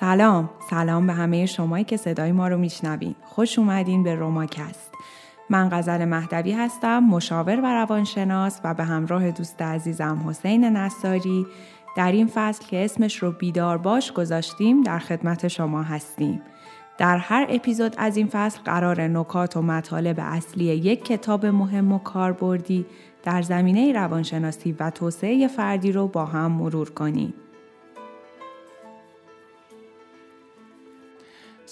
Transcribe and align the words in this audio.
سلام. 0.00 0.50
سلام 0.70 1.06
به 1.06 1.12
همه 1.12 1.46
شمایی 1.46 1.84
که 1.84 1.96
صدای 1.96 2.32
ما 2.32 2.48
رو 2.48 2.58
میشنوین. 2.58 3.14
خوش 3.24 3.58
اومدین 3.58 4.02
به 4.02 4.14
روماکست. 4.14 4.92
من 5.50 5.68
غزل 5.68 6.04
مهدوی 6.04 6.52
هستم 6.52 6.98
مشاور 6.98 7.60
و 7.60 7.66
روانشناس 7.66 8.60
و 8.64 8.74
به 8.74 8.84
همراه 8.84 9.30
دوست 9.30 9.62
عزیزم 9.62 10.24
حسین 10.28 10.64
نصاری 10.64 11.46
در 11.96 12.12
این 12.12 12.30
فصل 12.34 12.66
که 12.66 12.84
اسمش 12.84 13.16
رو 13.16 13.32
بیدار 13.32 13.78
باش 13.78 14.12
گذاشتیم 14.12 14.82
در 14.82 14.98
خدمت 14.98 15.48
شما 15.48 15.82
هستیم. 15.82 16.42
در 16.98 17.18
هر 17.18 17.46
اپیزود 17.48 17.94
از 17.98 18.16
این 18.16 18.26
فصل 18.26 18.60
قرار 18.64 19.02
نکات 19.02 19.56
و 19.56 19.62
مطالب 19.62 20.16
اصلی 20.18 20.64
یک 20.64 21.04
کتاب 21.04 21.46
مهم 21.46 21.92
و 21.92 21.98
کاربردی 21.98 22.86
در 23.22 23.42
زمینه 23.42 23.92
روانشناسی 23.92 24.76
و 24.80 24.90
توسعه 24.90 25.48
فردی 25.48 25.92
رو 25.92 26.08
با 26.08 26.24
هم 26.24 26.52
مرور 26.52 26.90
کنیم. 26.90 27.34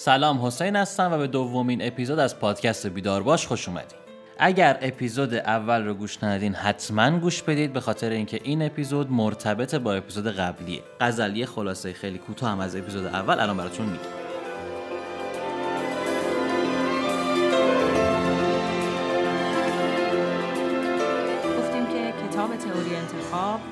سلام 0.05 0.45
حسین 0.45 0.75
هستم 0.75 1.11
و 1.11 1.17
به 1.17 1.27
دومین 1.27 1.87
اپیزود 1.87 2.19
از 2.19 2.39
پادکست 2.39 2.87
بیدار 2.87 3.23
باش 3.23 3.47
خوش 3.47 3.67
اومدید. 3.67 3.95
اگر 4.39 4.77
اپیزود 4.81 5.33
اول 5.33 5.85
رو 5.85 5.93
گوش 5.93 6.23
ندادین 6.23 6.53
حتما 6.53 7.19
گوش 7.19 7.41
بدید 7.41 7.73
به 7.73 7.79
خاطر 7.79 8.09
اینکه 8.09 8.39
این 8.43 8.61
اپیزود 8.61 9.11
مرتبط 9.11 9.75
با 9.75 9.93
اپیزود 9.93 10.27
قبلیه. 10.27 10.81
غزلیه 11.01 11.45
خلاصه 11.45 11.93
خیلی 11.93 12.17
کوتاه 12.17 12.51
هم 12.51 12.59
از 12.59 12.75
اپیزود 12.75 13.05
اول 13.05 13.39
الان 13.39 13.57
براتون 13.57 13.85
میگم. 13.85 14.03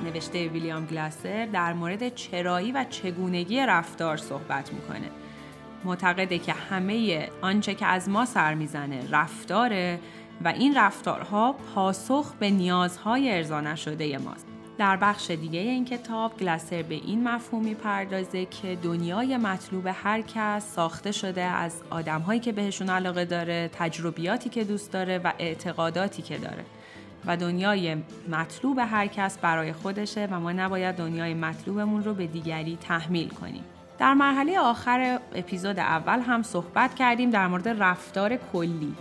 نوشته 0.06 0.48
ویلیام 0.48 0.86
گلاسر 0.86 1.46
در 1.46 1.74
مورد 1.74 2.16
چرایی 2.16 2.72
و 2.72 2.86
چگونگی 2.90 3.60
رفتار 3.60 4.18
صحبت 4.18 4.74
می‌کنه 4.74 5.10
معتقده 5.86 6.40
که 6.40 6.54
همه 6.54 7.30
آنچه 7.42 7.76
که 7.76 7.86
از 7.86 8.10
ما 8.10 8.26
سر 8.26 8.54
می‌زنه 8.54 9.12
رفتاره 9.12 10.00
و 10.44 10.48
این 10.48 10.78
رفتارها 10.78 11.56
پاسخ 11.76 12.34
به 12.40 12.50
نیازهای 12.50 13.38
ارضا 13.38 13.62
نشده 13.62 14.18
ماست 14.18 14.48
در 14.78 14.98
بخش 14.98 15.32
دیگه 15.32 15.60
این 15.60 15.86
کتاب 15.86 16.38
گلاسر 16.38 16.82
به 16.82 16.96
این 16.96 17.28
مفهوم 17.28 17.64
می‌پردازه 17.64 18.46
که 18.46 18.78
دنیای 18.84 19.38
مطلوب 19.38 19.88
هر 19.94 20.22
کس 20.22 20.74
ساخته 20.76 21.12
شده 21.12 21.42
از 21.42 21.82
آدمهایی 21.90 22.40
که 22.40 22.52
بهشون 22.52 22.90
علاقه 22.90 23.26
داره 23.26 23.70
تجربیاتی 23.74 24.50
که 24.50 24.64
دوست 24.64 24.92
داره 24.92 25.18
و 25.18 25.32
اعتقاداتی 25.40 26.22
که 26.22 26.38
داره 26.38 26.66
و 27.26 27.38
دنیای 27.38 27.98
مطلوب 28.30 28.80
هر 28.80 29.08
کس 29.08 29.38
برای 29.38 29.74
خودشه 29.74 30.28
و 30.32 30.40
ما 30.40 30.52
نباید 30.52 30.96
دنیای 30.96 31.34
مطلوبمون 31.34 32.04
رو 32.04 32.14
به 32.14 32.28
دیگری 32.28 32.78
تحمیل 32.82 33.30
کنیم. 33.30 33.64
در 34.00 34.14
مرحله 34.14 34.60
آخر 34.60 35.20
اپیزود 35.36 35.80
اول 35.80 36.20
هم 36.20 36.44
صحبت 36.44 36.96
کردیم 36.96 37.30
در 37.30 37.48
مورد 37.48 37.68
رفتار 37.84 38.36
کلی. 38.36 38.96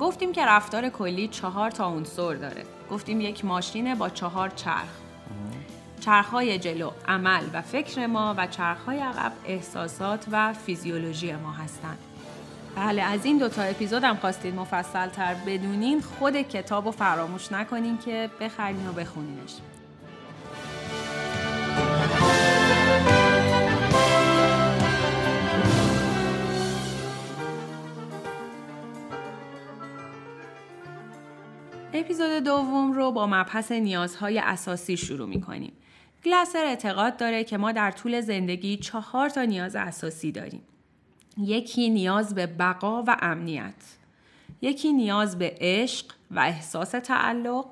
گفتیم 0.00 0.32
که 0.32 0.46
رفتار 0.46 0.88
کلی 0.88 1.28
چهار 1.28 1.70
تا 1.70 1.86
عنصر 1.86 2.34
داره. 2.34 2.64
گفتیم 2.90 3.20
یک 3.20 3.44
ماشینه 3.44 3.94
با 3.94 4.08
چهار 4.08 4.48
چرخ. 4.48 5.04
چرخهای 6.00 6.58
جلو 6.58 6.90
عمل 7.08 7.42
و 7.52 7.62
فکر 7.62 8.06
ما 8.06 8.34
و 8.38 8.46
چرخهای 8.46 9.00
عقب 9.00 9.32
احساسات 9.46 10.26
و 10.32 10.52
فیزیولوژی 10.52 11.32
ما 11.32 11.52
هستند. 11.52 11.98
بله 12.76 13.02
از 13.02 13.24
این 13.24 13.38
دوتا 13.38 13.62
اپیزود 13.62 14.04
هم 14.04 14.16
خواستید 14.16 14.54
مفصل 14.54 15.08
تر 15.08 15.34
بدونین 15.46 16.00
خود 16.00 16.36
کتاب 16.36 16.84
رو 16.84 16.90
فراموش 16.90 17.52
نکنین 17.52 17.98
که 17.98 18.30
بخرین 18.40 18.88
و 18.88 18.92
بخونینش 18.92 19.52
اپیزود 32.04 32.44
دوم 32.44 32.92
رو 32.92 33.12
با 33.12 33.26
مبحث 33.26 33.72
نیازهای 33.72 34.38
اساسی 34.38 34.96
شروع 34.96 35.28
می 35.28 35.40
کنیم. 35.40 35.72
گلاسر 36.24 36.64
اعتقاد 36.64 37.16
داره 37.16 37.44
که 37.44 37.56
ما 37.56 37.72
در 37.72 37.90
طول 37.90 38.20
زندگی 38.20 38.76
چهار 38.76 39.28
تا 39.28 39.42
نیاز 39.42 39.76
اساسی 39.76 40.32
داریم. 40.32 40.62
یکی 41.38 41.90
نیاز 41.90 42.34
به 42.34 42.46
بقا 42.46 43.02
و 43.02 43.16
امنیت 43.20 43.74
یکی 44.62 44.92
نیاز 44.92 45.38
به 45.38 45.56
عشق 45.60 46.06
و 46.30 46.38
احساس 46.38 46.90
تعلق 46.90 47.66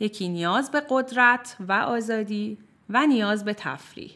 یکی 0.00 0.28
نیاز 0.28 0.70
به 0.70 0.82
قدرت 0.88 1.56
و 1.60 1.72
آزادی 1.72 2.58
و 2.88 3.06
نیاز 3.06 3.44
به 3.44 3.54
تفریح 3.54 4.10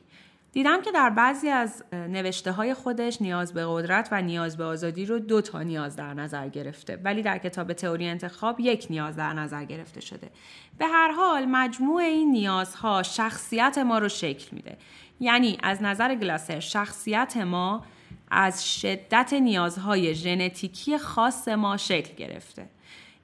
دیدم 0.53 0.83
که 0.83 0.93
در 0.93 1.11
بعضی 1.11 1.49
از 1.49 1.85
نوشته 1.93 2.53
های 2.53 2.75
خودش 2.75 3.23
نیاز 3.23 3.55
به 3.55 3.65
قدرت 3.67 4.09
و 4.13 4.23
نیاز 4.23 4.57
به 4.57 4.65
آزادی 4.65 5.07
رو 5.07 5.19
دو 5.19 5.41
تا 5.41 5.63
نیاز 5.63 5.97
در 5.97 6.15
نظر 6.15 6.49
گرفته 6.49 6.97
ولی 7.05 7.23
در 7.23 7.39
کتاب 7.39 7.73
تئوری 7.73 8.09
انتخاب 8.09 8.61
یک 8.61 8.87
نیاز 8.91 9.17
در 9.17 9.33
نظر 9.33 9.65
گرفته 9.65 10.01
شده 10.01 10.31
به 10.79 10.87
هر 10.87 11.13
حال 11.13 11.45
مجموع 11.45 12.03
این 12.03 12.31
نیازها 12.31 13.03
شخصیت 13.03 13.79
ما 13.79 13.99
رو 13.99 14.09
شکل 14.09 14.49
میده 14.53 14.77
یعنی 15.21 15.59
از 15.63 15.83
نظر 15.83 16.15
گلاسر 16.15 16.61
شخصیت 16.61 17.37
ما 17.37 17.85
از 18.31 18.81
شدت 18.81 19.33
نیازهای 19.33 20.15
ژنتیکی 20.15 20.99
خاص 20.99 21.49
ما 21.49 21.77
شکل 21.77 22.15
گرفته. 22.15 22.69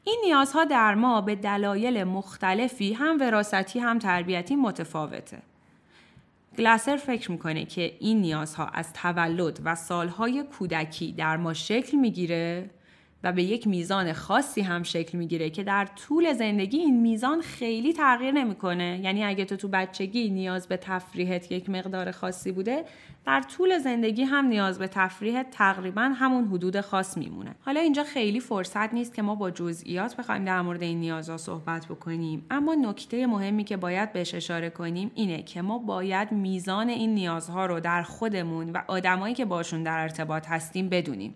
این 0.04 0.22
نیازها 0.24 0.64
در 0.64 0.94
ما 0.94 1.20
به 1.20 1.34
دلایل 1.34 2.04
مختلفی 2.04 2.92
هم 2.92 3.20
وراثتی 3.20 3.78
هم 3.78 3.98
تربیتی 3.98 4.56
متفاوته. 4.56 5.42
گلاسر 6.58 6.96
فکر 6.96 7.30
می‌کنه 7.30 7.64
که 7.64 7.96
این 8.00 8.20
نیازها 8.20 8.66
از 8.66 8.92
تولد 8.92 9.60
و 9.64 9.74
سالهای 9.74 10.42
کودکی 10.42 11.12
در 11.12 11.36
ما 11.36 11.54
شکل 11.54 11.96
می‌گیره؟ 11.96 12.70
و 13.24 13.32
به 13.32 13.42
یک 13.42 13.66
میزان 13.66 14.12
خاصی 14.12 14.60
هم 14.60 14.82
شکل 14.82 15.18
می‌گیره 15.18 15.50
که 15.50 15.64
در 15.64 15.86
طول 15.86 16.32
زندگی 16.32 16.78
این 16.78 17.00
میزان 17.00 17.40
خیلی 17.40 17.92
تغییر 17.92 18.32
نمی‌کنه. 18.32 19.00
یعنی 19.02 19.24
اگه 19.24 19.44
تو 19.44 19.56
تو 19.56 19.68
بچگی 19.68 20.30
نیاز 20.30 20.68
به 20.68 20.76
تفریحت 20.76 21.52
یک 21.52 21.70
مقدار 21.70 22.10
خاصی 22.10 22.52
بوده 22.52 22.84
در 23.26 23.40
طول 23.40 23.78
زندگی 23.78 24.22
هم 24.22 24.46
نیاز 24.46 24.78
به 24.78 24.88
تفریح 24.88 25.42
تقریبا 25.42 26.02
همون 26.02 26.44
حدود 26.44 26.80
خاص 26.80 27.18
میمونه. 27.18 27.54
حالا 27.60 27.80
اینجا 27.80 28.04
خیلی 28.04 28.40
فرصت 28.40 28.94
نیست 28.94 29.14
که 29.14 29.22
ما 29.22 29.34
با 29.34 29.50
جزئیات 29.50 30.16
بخوایم 30.16 30.44
در 30.44 30.62
مورد 30.62 30.82
این 30.82 31.00
نیازها 31.00 31.36
صحبت 31.36 31.86
بکنیم. 31.86 32.46
اما 32.50 32.74
نکته 32.74 33.26
مهمی 33.26 33.64
که 33.64 33.76
باید 33.76 34.12
بهش 34.12 34.34
اشاره 34.34 34.70
کنیم 34.70 35.10
اینه 35.14 35.42
که 35.42 35.62
ما 35.62 35.78
باید 35.78 36.32
میزان 36.32 36.88
این 36.88 37.14
نیازها 37.14 37.66
رو 37.66 37.80
در 37.80 38.02
خودمون 38.02 38.70
و 38.70 38.82
آدمایی 38.86 39.34
که 39.34 39.44
باشون 39.44 39.82
در 39.82 39.98
ارتباط 39.98 40.46
هستیم 40.48 40.88
بدونیم. 40.88 41.34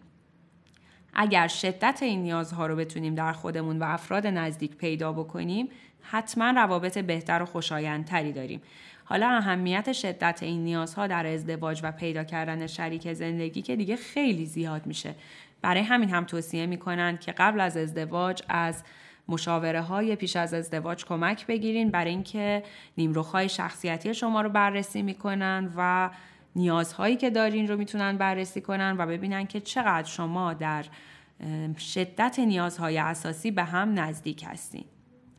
اگر 1.14 1.48
شدت 1.48 1.98
این 2.02 2.22
نیازها 2.22 2.66
رو 2.66 2.76
بتونیم 2.76 3.14
در 3.14 3.32
خودمون 3.32 3.78
و 3.78 3.84
افراد 3.84 4.26
نزدیک 4.26 4.76
پیدا 4.76 5.12
بکنیم 5.12 5.68
حتما 6.02 6.50
روابط 6.50 6.98
بهتر 6.98 7.42
و 7.42 7.46
خوشایندتری 7.46 8.32
داریم. 8.32 8.62
حالا 9.04 9.28
اهمیت 9.28 9.92
شدت 9.92 10.42
این 10.42 10.64
نیازها 10.64 11.06
در 11.06 11.26
ازدواج 11.26 11.80
و 11.82 11.92
پیدا 11.92 12.24
کردن 12.24 12.66
شریک 12.66 13.12
زندگی 13.12 13.62
که 13.62 13.76
دیگه 13.76 13.96
خیلی 13.96 14.46
زیاد 14.46 14.86
میشه. 14.86 15.14
برای 15.62 15.82
همین 15.82 16.08
هم 16.08 16.24
توصیه 16.24 16.66
می‌کنند 16.66 17.20
که 17.20 17.32
قبل 17.32 17.60
از 17.60 17.76
ازدواج 17.76 18.42
از 18.48 18.82
مشاوره 19.28 19.80
های 19.80 20.16
پیش 20.16 20.36
از 20.36 20.54
ازدواج 20.54 21.04
کمک 21.04 21.46
بگیرین. 21.46 21.90
برای 21.90 22.10
اینکه 22.10 22.62
نیمروخهای 22.98 23.48
شخصیتی 23.48 24.14
شما 24.14 24.40
رو 24.40 24.48
بررسی 24.48 25.02
می‌کنن 25.02 25.72
و 25.76 26.10
نیازهایی 26.56 27.16
که 27.16 27.30
دارین 27.30 27.68
رو 27.68 27.76
می‌تونن 27.76 28.16
بررسی 28.16 28.60
کنن 28.60 28.96
و 28.98 29.06
ببینن 29.06 29.46
که 29.46 29.60
چقدر 29.60 30.08
شما 30.08 30.54
در 30.54 30.84
شدت 31.78 32.38
نیازهای 32.38 32.98
اساسی 32.98 33.50
به 33.50 33.64
هم 33.64 33.98
نزدیک 33.98 34.44
هستین. 34.48 34.84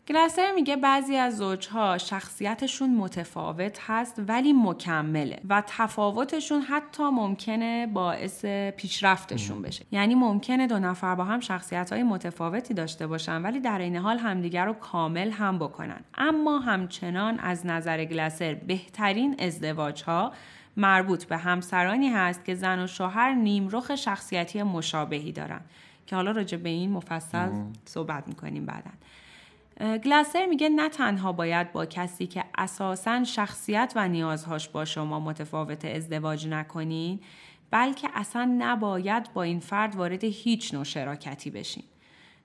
گلاسر 0.07 0.51
میگه 0.55 0.75
بعضی 0.75 1.15
از 1.15 1.37
زوجها 1.37 1.97
شخصیتشون 1.97 2.95
متفاوت 2.95 3.79
هست 3.81 4.21
ولی 4.27 4.53
مکمله 4.53 5.39
و 5.49 5.63
تفاوتشون 5.67 6.61
حتی 6.61 7.03
ممکنه 7.03 7.87
باعث 7.87 8.45
پیشرفتشون 8.77 9.61
بشه. 9.61 9.85
یعنی 9.91 10.15
ممکنه 10.15 10.67
دو 10.67 10.79
نفر 10.79 11.15
با 11.15 11.23
هم 11.23 11.39
شخصیت 11.39 11.93
های 11.93 12.03
متفاوتی 12.03 12.73
داشته 12.73 13.07
باشن 13.07 13.41
ولی 13.41 13.59
در 13.59 13.79
این 13.79 13.95
حال 13.95 14.17
همدیگر 14.17 14.65
رو 14.65 14.73
کامل 14.73 15.31
هم 15.31 15.59
بکنن. 15.59 16.01
اما 16.17 16.59
همچنان 16.59 17.39
از 17.39 17.65
نظر 17.65 18.05
گلاسر 18.05 18.53
بهترین 18.53 19.35
ازدواج 19.39 20.03
ها 20.03 20.31
مربوط 20.77 21.25
به 21.25 21.37
همسرانی 21.37 22.09
هست 22.09 22.45
که 22.45 22.55
زن 22.55 22.83
و 22.83 22.87
شوهر 22.87 23.33
نیمرخ 23.33 23.95
شخصیتی 23.95 24.63
مشابهی 24.63 25.31
دارن. 25.31 25.61
که 26.07 26.15
حالا 26.15 26.31
راجع 26.31 26.57
به 26.57 26.69
این 26.69 26.91
مفصل 26.91 27.49
صحبت 27.85 28.27
می‌کنیم 28.27 28.65
بعدا. 28.65 28.91
گلاسر 29.97 30.45
میگه 30.45 30.69
نه 30.69 30.89
تنها 30.89 31.31
باید 31.31 31.71
با 31.71 31.85
کسی 31.85 32.27
که 32.27 32.43
اساسا 32.57 33.23
شخصیت 33.23 33.93
و 33.95 34.07
نیازهاش 34.07 34.69
با 34.69 34.85
شما 34.85 35.19
متفاوت 35.19 35.85
ازدواج 35.85 36.47
نکنین 36.47 37.19
بلکه 37.71 38.09
اصلا 38.13 38.55
نباید 38.57 39.33
با 39.33 39.43
این 39.43 39.59
فرد 39.59 39.95
وارد 39.95 40.23
هیچ 40.23 40.73
نوع 40.73 40.83
شراکتی 40.83 41.49
بشین. 41.49 41.83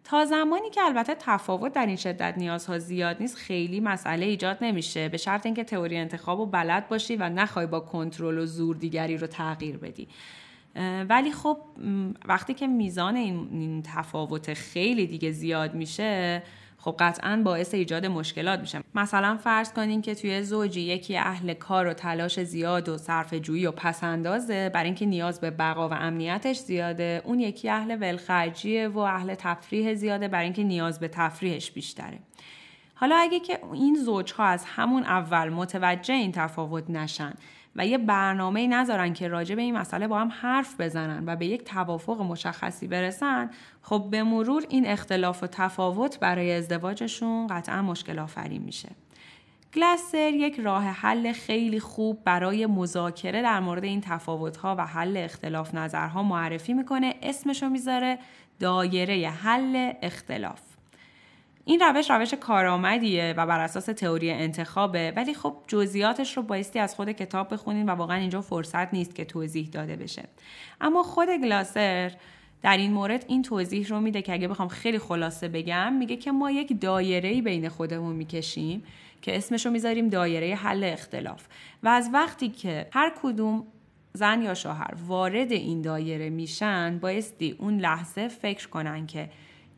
تا 0.08 0.24
زمانی 0.24 0.70
که 0.70 0.82
البته 0.82 1.14
تفاوت 1.14 1.72
در 1.72 1.86
این 1.86 1.96
شدت 1.96 2.34
نیازها 2.36 2.78
زیاد 2.78 3.16
نیست 3.20 3.36
خیلی 3.36 3.80
مسئله 3.80 4.26
ایجاد 4.26 4.58
نمیشه. 4.60 5.08
به 5.08 5.16
شرط 5.16 5.46
اینکه 5.46 5.64
تئوری 5.64 5.96
انتخاب 5.96 6.40
و 6.40 6.46
بلد 6.46 6.88
باشی 6.88 7.16
و 7.16 7.28
نخوای 7.28 7.66
با 7.66 7.80
کنترل 7.80 8.38
و 8.38 8.46
زور 8.46 8.76
دیگری 8.76 9.16
رو 9.16 9.26
تغییر 9.26 9.76
بدی. 9.76 10.08
ولی 11.08 11.32
خب 11.32 11.58
وقتی 12.24 12.54
که 12.54 12.66
میزان 12.66 13.16
این 13.16 13.82
تفاوت 13.82 14.54
خیلی 14.54 15.06
دیگه 15.06 15.30
زیاد 15.30 15.74
میشه 15.74 16.42
خب 16.80 16.96
قطعا 16.98 17.42
باعث 17.44 17.74
ایجاد 17.74 18.06
مشکلات 18.06 18.60
میشه. 18.60 18.80
مثلا 18.94 19.36
فرض 19.36 19.72
کنین 19.72 20.02
که 20.02 20.14
توی 20.14 20.42
زوجی 20.42 20.80
یکی 20.80 21.16
اهل 21.16 21.54
کار 21.54 21.86
و 21.86 21.92
تلاش 21.92 22.40
زیاد 22.40 22.88
و 22.88 22.98
صرف 22.98 23.34
جویی 23.34 23.66
و 23.66 23.72
پسندازه 23.72 24.68
برای 24.68 24.86
اینکه 24.86 25.06
نیاز 25.06 25.40
به 25.40 25.50
بقا 25.50 25.88
و 25.88 25.92
امنیتش 25.92 26.58
زیاده. 26.58 27.22
اون 27.24 27.40
یکی 27.40 27.68
اهل 27.68 27.96
ولخرجیه 28.00 28.88
و 28.88 28.98
اهل 28.98 29.34
تفریح 29.34 29.94
زیاده 29.94 30.28
برای 30.28 30.44
اینکه 30.44 30.64
نیاز 30.64 31.00
به 31.00 31.08
تفریحش 31.08 31.70
بیشتره. 31.70 32.18
حالا 32.94 33.16
اگه 33.16 33.40
که 33.40 33.58
این 33.72 33.94
زوجها 33.94 34.44
از 34.44 34.64
همون 34.64 35.02
اول 35.02 35.48
متوجه 35.48 36.14
این 36.14 36.32
تفاوت 36.32 36.90
نشن 36.90 37.34
و 37.78 37.86
یه 37.86 37.98
برنامه 37.98 38.66
نذارن 38.66 39.12
که 39.12 39.28
راجع 39.28 39.54
به 39.54 39.62
این 39.62 39.76
مسئله 39.76 40.08
با 40.08 40.18
هم 40.18 40.32
حرف 40.40 40.80
بزنن 40.80 41.22
و 41.26 41.36
به 41.36 41.46
یک 41.46 41.64
توافق 41.64 42.20
مشخصی 42.20 42.86
برسن 42.88 43.50
خب 43.82 44.08
به 44.10 44.22
مرور 44.22 44.64
این 44.68 44.86
اختلاف 44.86 45.42
و 45.42 45.46
تفاوت 45.46 46.20
برای 46.20 46.52
ازدواجشون 46.52 47.46
قطعا 47.46 47.82
مشکل 47.82 48.18
آفرین 48.18 48.62
میشه. 48.62 48.88
گلسر 49.74 50.32
یک 50.32 50.60
راه 50.60 50.84
حل 50.84 51.32
خیلی 51.32 51.80
خوب 51.80 52.24
برای 52.24 52.66
مذاکره 52.66 53.42
در 53.42 53.60
مورد 53.60 53.84
این 53.84 54.00
تفاوت‌ها 54.00 54.74
و 54.78 54.86
حل 54.86 55.16
اختلاف 55.16 55.74
نظرها 55.74 56.22
معرفی 56.22 56.74
می‌کنه. 56.74 57.14
اسمشو 57.22 57.68
می‌ذاره 57.68 58.18
دایره 58.60 59.28
حل 59.28 59.92
اختلاف. 60.02 60.67
این 61.68 61.80
روش 61.80 62.10
روش 62.10 62.34
کارآمدیه 62.34 63.34
و 63.36 63.46
بر 63.46 63.60
اساس 63.60 63.84
تئوری 63.84 64.30
انتخابه 64.30 65.12
ولی 65.16 65.34
خب 65.34 65.56
جزئیاتش 65.66 66.36
رو 66.36 66.42
بایستی 66.42 66.78
از 66.78 66.94
خود 66.94 67.12
کتاب 67.12 67.52
بخونین 67.52 67.88
و 67.88 67.92
واقعا 67.92 68.16
اینجا 68.16 68.40
فرصت 68.40 68.94
نیست 68.94 69.14
که 69.14 69.24
توضیح 69.24 69.68
داده 69.72 69.96
بشه. 69.96 70.24
اما 70.80 71.02
خود 71.02 71.28
گلاسر 71.28 72.12
در 72.62 72.76
این 72.76 72.92
مورد 72.92 73.24
این 73.28 73.42
توضیح 73.42 73.88
رو 73.88 74.00
میده 74.00 74.22
که 74.22 74.32
اگه 74.32 74.48
بخوام 74.48 74.68
خیلی 74.68 74.98
خلاصه 74.98 75.48
بگم 75.48 75.92
میگه 75.92 76.16
که 76.16 76.32
ما 76.32 76.50
یک 76.50 76.80
دایره 76.80 77.42
بین 77.42 77.68
خودمون 77.68 78.16
می‌کشیم 78.16 78.82
که 79.22 79.36
اسمش 79.36 79.66
رو 79.66 79.72
می‌ذاریم 79.72 80.08
دایره 80.08 80.54
حل 80.54 80.84
اختلاف. 80.84 81.46
و 81.82 81.88
از 81.88 82.10
وقتی 82.12 82.48
که 82.48 82.86
هر 82.92 83.12
کدوم 83.22 83.66
زن 84.12 84.42
یا 84.42 84.54
شوهر 84.54 84.94
وارد 85.06 85.52
این 85.52 85.82
دایره 85.82 86.30
میشن 86.30 86.98
بایستی 86.98 87.56
اون 87.58 87.78
لحظه 87.78 88.28
فکر 88.28 88.68
کنن 88.68 89.06
که 89.06 89.30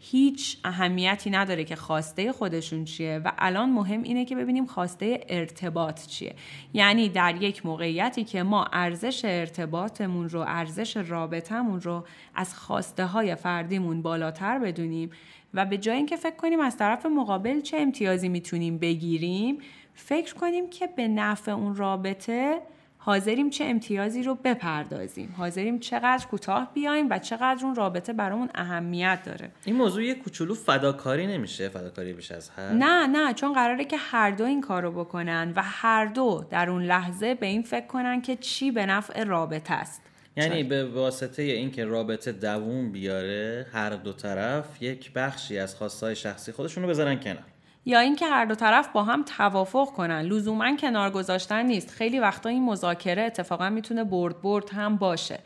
هیچ 0.02 0.58
اهمیتی 0.64 1.30
نداره 1.30 1.64
که 1.64 1.76
خواسته 1.76 2.32
خودشون 2.32 2.84
چیه 2.84 3.20
و 3.24 3.32
الان 3.38 3.70
مهم 3.70 4.02
اینه 4.02 4.24
که 4.24 4.36
ببینیم 4.36 4.66
خواسته 4.66 5.20
ارتباط 5.28 6.06
چیه. 6.06 6.34
یعنی 6.74 7.08
در 7.08 7.42
یک 7.42 7.66
موقعیتی 7.66 8.24
که 8.24 8.42
ما 8.42 8.64
ارزش 8.72 9.24
ارتباطمون 9.24 10.28
رو 10.28 10.40
ارزش 10.40 10.96
رابطمون 10.96 11.80
رو 11.80 12.04
از 12.34 12.54
خواسته 12.54 13.06
های 13.06 13.34
فردیمون 13.34 14.02
بالاتر 14.02 14.58
بدونیم 14.58 15.10
و 15.54 15.66
به 15.66 15.78
جای 15.78 15.96
اینکه 15.96 16.16
فکر 16.16 16.36
کنیم 16.36 16.60
از 16.60 16.76
طرف 16.76 17.06
مقابل 17.06 17.60
چه 17.60 17.76
امتیازی 17.76 18.28
می‌تونیم 18.28 18.78
بگیریم 18.78 19.58
فکر 19.94 20.34
کنیم 20.34 20.70
که 20.70 20.86
به 20.86 21.08
نفع 21.08 21.52
اون 21.52 21.76
رابطه 21.76 22.60
حاضریم 23.02 23.50
چه 23.50 23.64
امتیازی 23.64 24.22
رو 24.22 24.34
بپردازیم. 24.34 25.34
حاضریم 25.38 25.78
چقدر 25.78 26.26
کوتاه 26.26 26.70
بیایم 26.74 27.10
و 27.10 27.18
چقدر 27.18 27.64
اون 27.64 27.74
رابطه 27.74 28.12
برامون 28.12 28.48
اهمیت 28.54 29.22
داره. 29.24 29.50
این 29.64 29.76
موضوع 29.76 30.04
یه 30.04 30.14
کوچولو 30.14 30.54
فداکاری 30.54 31.26
نمیشه 31.26 31.68
فداکاری 31.68 32.12
بیش 32.12 32.32
از 32.32 32.50
هر 32.50 32.72
نه 32.72 33.06
نه 33.06 33.34
چون 33.34 33.52
قراره 33.52 33.84
که 33.84 33.96
هر 33.96 34.30
دو 34.30 34.44
این 34.44 34.60
کارو 34.60 34.92
بکنن 34.92 35.52
و 35.56 35.62
هر 35.64 36.06
دو 36.06 36.44
در 36.50 36.70
اون 36.70 36.82
لحظه 36.82 37.34
به 37.34 37.46
این 37.46 37.62
فکر 37.62 37.86
کنن 37.86 38.22
که 38.22 38.36
چی 38.36 38.70
به 38.70 38.86
نفع 38.86 39.24
رابطه 39.24 39.74
است. 39.74 40.02
یعنی 40.36 40.64
به 40.64 40.84
واسطه 40.84 41.42
اینکه 41.42 41.84
رابطه 41.84 42.32
دووم 42.32 42.92
بیاره 42.92 43.66
هر 43.72 43.90
دو 43.90 44.12
طرف 44.12 44.82
یک 44.82 45.12
بخشی 45.12 45.58
از 45.58 45.74
خواستهای 45.74 46.16
شخصی 46.16 46.52
خودشون 46.52 46.82
رو 46.82 46.88
بذارن 46.88 47.20
کنار. 47.20 47.44
یا 47.84 48.00
اینکه 48.00 48.26
هر 48.26 48.44
دو 48.44 48.54
طرف 48.54 48.88
با 48.88 49.02
هم 49.02 49.22
توافق 49.22 49.86
کنن. 49.86 50.20
لزوما 50.20 50.76
کنار 50.76 51.10
گذاشتن 51.10 51.66
نیست. 51.66 51.90
خیلی 51.90 52.20
وقتا 52.20 52.48
این 52.48 52.64
مذاکره 52.64 53.22
اتفاقا 53.22 53.70
می‌تونه 53.70 54.04
برد 54.04 54.42
برد 54.42 54.70
هم 54.70 54.96
باشه. 54.96 55.38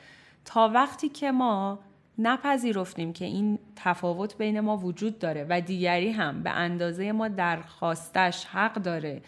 تا 0.45 0.69
وقتی 0.75 1.09
که 1.09 1.31
ما 1.33 1.79
نپذیرفتیم 2.19 3.13
که 3.13 3.25
این 3.25 3.59
تفاوت 3.77 4.39
بین 4.39 4.61
ما 4.61 4.77
وجود 4.77 5.19
داره 5.19 5.47
و 5.51 5.61
دیگری 5.61 6.11
هم 6.11 6.43
به 6.43 6.51
اندازه 6.51 7.13
ما 7.13 7.29
درخواستش 7.29 8.45
حق 8.45 8.75
داره 8.75 9.23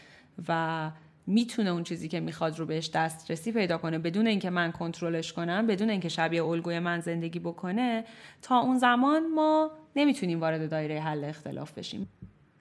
و 0.48 0.90
می‌تونه 1.26 1.70
اون 1.70 1.82
چیزی 1.82 2.08
که 2.08 2.20
می‌خواد 2.20 2.58
رو 2.58 2.66
بهش 2.66 2.90
دسترسی 2.94 3.52
پیدا 3.52 3.78
کنه 3.78 3.98
بدون 3.98 4.26
اینکه 4.26 4.50
من 4.50 4.72
کنترلش 4.72 5.32
کنم 5.32 5.66
بدون 5.66 5.90
اینکه 5.90 6.08
شبیه 6.08 6.44
الگوی 6.44 6.78
من 6.78 7.00
زندگی 7.00 7.38
بکنه 7.38 8.04
تا 8.42 8.58
اون 8.58 8.78
زمان 8.78 9.32
ما 9.34 9.70
نمی‌تونیم 9.96 10.40
وارد 10.40 10.70
دایره 10.70 11.00
حل 11.00 11.24
اختلاف 11.24 11.72
بشیم. 11.72 12.08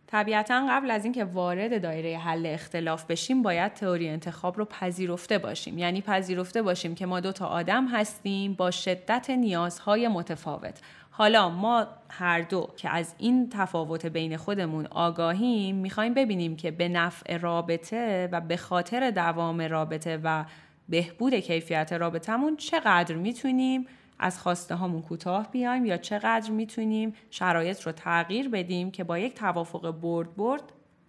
طبیعتا 0.08 0.68
قبل 0.70 0.92
از 0.92 1.04
اینکه 1.04 1.24
وارد 1.24 1.82
دایره 1.82 2.18
حل 2.18 2.46
اختلاف 2.46 3.06
بشیم 3.06 3.42
باید 3.42 3.74
تئوری 3.74 4.10
انتخاب 4.10 4.58
رو 4.58 4.66
پذیرفته 4.66 5.38
باشیم. 5.38 5.78
یعنی 5.78 6.02
پذیرفته 6.02 6.62
باشیم 6.62 6.96
که 6.96 7.06
ما 7.06 7.20
دو 7.20 7.32
تا 7.32 7.46
آدم 7.46 7.88
هستیم 7.88 8.54
با 8.54 8.72
شدت 8.72 9.30
نیازهای 9.30 10.08
متفاوت. 10.08 10.80
حالا 11.12 11.50
ما 11.50 11.88
هر 12.10 12.42
دو 12.42 12.70
که 12.78 12.90
از 12.90 13.16
این 13.18 13.50
تفاوت 13.50 14.06
بین 14.06 14.38
خودمون 14.38 14.88
آگاهیم 14.88 15.76
می‌خوایم 15.76 16.14
ببینیم 16.14 16.56
که 16.56 16.72
به 16.72 16.90
نفع 16.90 17.38
رابطه 17.38 18.30
و 18.32 18.42
به 18.42 18.58
خاطر 18.58 19.12
دوام 19.12 19.62
رابطه 19.62 20.20
و 20.24 20.46
بهبود 20.90 21.34
کیفیت 21.34 21.94
رابطمون 21.94 22.56
چقدر 22.58 23.16
می‌تونیم 23.16 23.88
از 24.20 24.40
خواسته 24.40 24.76
هامون 24.76 25.02
کوتاه 25.02 25.52
بیایم 25.52 25.86
یا 25.86 25.98
چقدر 25.98 26.52
می‌تونیم 26.52 27.14
شرایط 27.30 27.82
رو 27.82 27.92
تغییر 27.92 28.50
بدیم 28.50 28.92
که 28.92 29.04
با 29.04 29.18
یک 29.20 29.36
توافق 29.36 29.92
برد 29.92 30.36
برد 30.36 30.64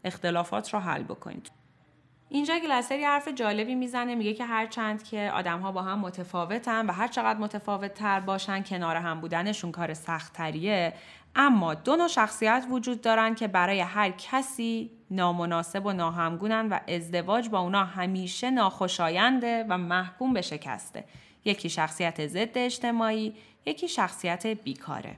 اختلافات 0.05 0.75
رو 0.75 0.81
حل 0.81 1.03
بکنیم. 1.03 1.43
اینجا 2.29 2.59
گلسری 2.59 3.05
حرف 3.05 3.29
جالبی 3.29 3.75
می‌زنه 3.75 4.15
میگه 4.15 4.35
که 4.35 4.45
هر 4.45 4.67
چند 4.67 5.03
که 5.03 5.31
آدم 5.35 5.61
ها 5.61 5.73
با 5.73 5.83
هم 5.83 5.99
متفاوتن 5.99 6.87
و 6.87 6.93
هر 6.93 7.09
چقدر 7.09 7.39
متفاوت 7.39 7.95
تر 7.95 8.21
باشن 8.21 8.63
کنار 8.63 8.97
هم 8.97 9.21
بودنشون 9.21 9.73
کار 9.73 9.95
سختتریه. 9.95 10.93
اما 11.37 11.75
دو 11.75 11.97
نوع 11.97 12.09
شخصیت 12.09 12.67
وجود 12.71 13.01
دارن 13.01 13.35
که 13.35 13.49
برای 13.49 13.81
هر 13.81 14.11
کسی 14.11 14.91
نامناسب 15.11 15.87
و 15.87 15.93
ناهمگونن 15.93 16.69
و 16.69 16.79
ازدواج 16.89 17.49
با 17.49 17.59
اونا 17.59 17.85
همیشه 17.85 18.51
ناخوشاینده 18.51 19.67
و 19.69 19.79
محکوم 19.79 20.33
به 20.33 20.43
شکسته. 20.43 21.05
یکی 21.47 21.69
شخصیت 21.69 22.27
ضد 22.27 22.59
اجتماعی 22.59 23.35
یکی 23.67 23.89
شخصیت 23.89 24.47
بیکاره. 24.47 25.17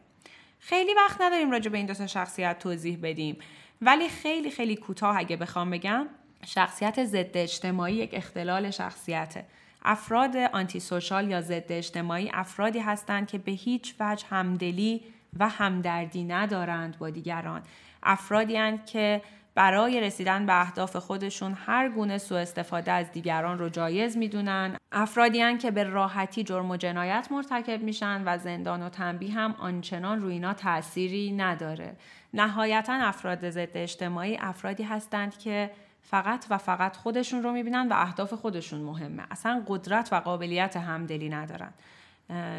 خیلی 0.59 0.95
وقت 0.95 1.21
نداریم 1.21 1.51
راجع 1.51 1.71
به 1.71 1.79
این 1.79 1.87
دو 1.87 1.95
تا 1.95 2.07
شخصیت 2.07 2.59
توضیح 2.59 2.99
بدیم. 3.03 3.39
ولی 3.83 4.09
خیلی 4.09 4.51
خیلی 4.51 4.77
کوتاه 4.77 5.19
اگه 5.19 5.37
بخوام 5.37 5.71
بگم 5.71 6.07
شخصیت 6.47 7.05
ضد 7.05 7.37
اجتماعی 7.37 7.95
یک 7.95 8.11
اختلال 8.13 8.71
شخصیته 8.71 9.47
افراد 9.83 10.37
آنتی 10.37 10.81
سوشال 10.81 11.31
یا 11.31 11.41
ضد 11.41 11.73
اجتماعی 11.73 12.31
افرادی 12.35 12.79
هستند 12.79 13.29
که 13.29 13.39
به 13.39 13.53
هیچ 13.53 13.95
وجه 14.01 14.27
همدلی 14.27 15.03
و 15.39 15.49
همدردی 15.49 16.25
ندارند 16.25 16.99
با 16.99 17.11
دیگران. 17.11 17.63
افرادی 18.03 18.79
که 18.87 19.23
برای 19.59 20.01
رسیدن 20.01 20.47
به 20.47 20.61
اهداف 20.61 20.97
خودشون 20.97 21.57
هر 21.67 21.89
گونه 21.89 22.19
سوء 22.19 22.39
استفاده 22.39 22.93
از 22.93 23.13
دیگران 23.13 23.59
رو 23.59 23.69
جایز 23.69 24.17
می‌دونن. 24.17 24.77
افرادی 24.93 25.59
که 25.59 25.71
به 25.71 25.85
راحتی 25.85 26.45
جرم 26.45 26.71
و 26.71 26.77
جنایت 26.77 27.29
مرتکب 27.31 27.83
میشن 27.83 28.23
و 28.27 28.39
زندان 28.39 28.83
و 28.83 28.89
تنبیه 28.89 29.33
هم 29.33 29.55
آنچنان 29.59 30.21
روی 30.21 30.33
اینا 30.33 30.55
تأثیری 30.55 31.33
نداره. 31.33 31.97
نهایتا 32.35 32.93
افراد 32.93 33.51
ضد 33.51 33.69
اجتماعی 33.75 34.39
افرادی 34.41 34.83
هستند 34.83 35.39
که 35.39 35.71
فقط 36.03 36.47
و 36.51 36.59
فقط 36.59 36.97
خودشون 36.97 37.43
رو 37.43 37.53
می‌بینن 37.53 37.89
و 37.89 37.95
اهداف 37.97 38.35
خودشون 38.35 38.81
مهمه. 38.81 39.23
اصلا 39.31 39.63
قدرت 39.67 40.09
و 40.13 40.17
قابلیت 40.17 40.77
همدلی 40.77 41.29
ندارن. 41.29 41.73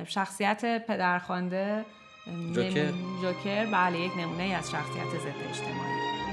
شخصیت 0.05 0.85
پدرخوانده 0.87 1.85
جوکر. 2.55 2.91
جوکر 3.21 3.65
بله 3.65 3.99
یک 3.99 4.11
نمونه 4.17 4.43
از 4.43 4.71
شخصیت 4.71 5.07
ضد 5.07 5.49
اجتماعی. 5.49 6.28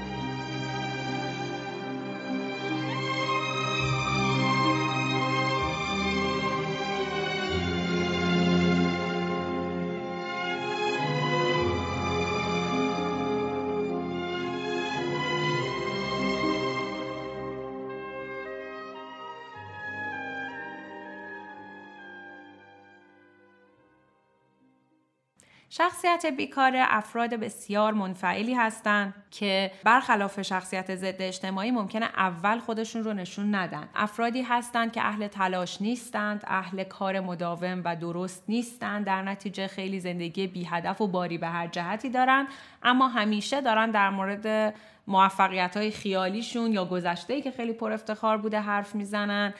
شخصیت 25.77 26.25
بیکار 26.25 26.73
افراد 26.75 27.33
بسیار 27.33 27.93
منفعلی 27.93 28.53
هستند 28.53 29.13
که 29.31 29.71
برخلاف 29.83 30.41
شخصیت 30.41 30.95
ضد 30.95 31.21
اجتماعی 31.21 31.71
ممکنه 31.71 32.05
اول 32.05 32.59
خودشون 32.59 33.03
رو 33.03 33.13
نشون 33.13 33.55
ندن. 33.55 33.89
افرادی 33.95 34.41
هستند 34.41 34.91
که 34.91 35.01
اهل 35.01 35.27
تلاش 35.27 35.81
نیستند 35.81 36.43
اهل 36.47 36.83
کار 36.83 37.19
مداوم 37.19 37.81
و 37.85 37.95
درست 37.95 38.43
نیستند. 38.47 39.05
در 39.05 39.21
نتیجه 39.21 39.67
خیلی 39.67 39.99
زندگی 39.99 40.47
بی 40.47 40.65
هدف 40.65 41.01
و 41.01 41.07
باری 41.07 41.37
به 41.37 41.47
هر 41.47 41.67
جهتی 41.67 42.09
دارن 42.09 42.47
اما 42.83 43.07
همیشه 43.07 43.61
دارن 43.61 43.91
در 43.91 44.09
مورد 44.09 44.75
موفقیت 45.07 45.77
های 45.77 45.91
خیالیشون 45.91 46.71
یا 46.71 46.85
گذشته 46.85 47.41
که 47.41 47.51
خیلی 47.51 47.73
پر 47.73 47.91
افتخار 47.91 48.37
بوده 48.37 48.59
حرف 48.59 48.95
می‌زنن. 48.95 49.53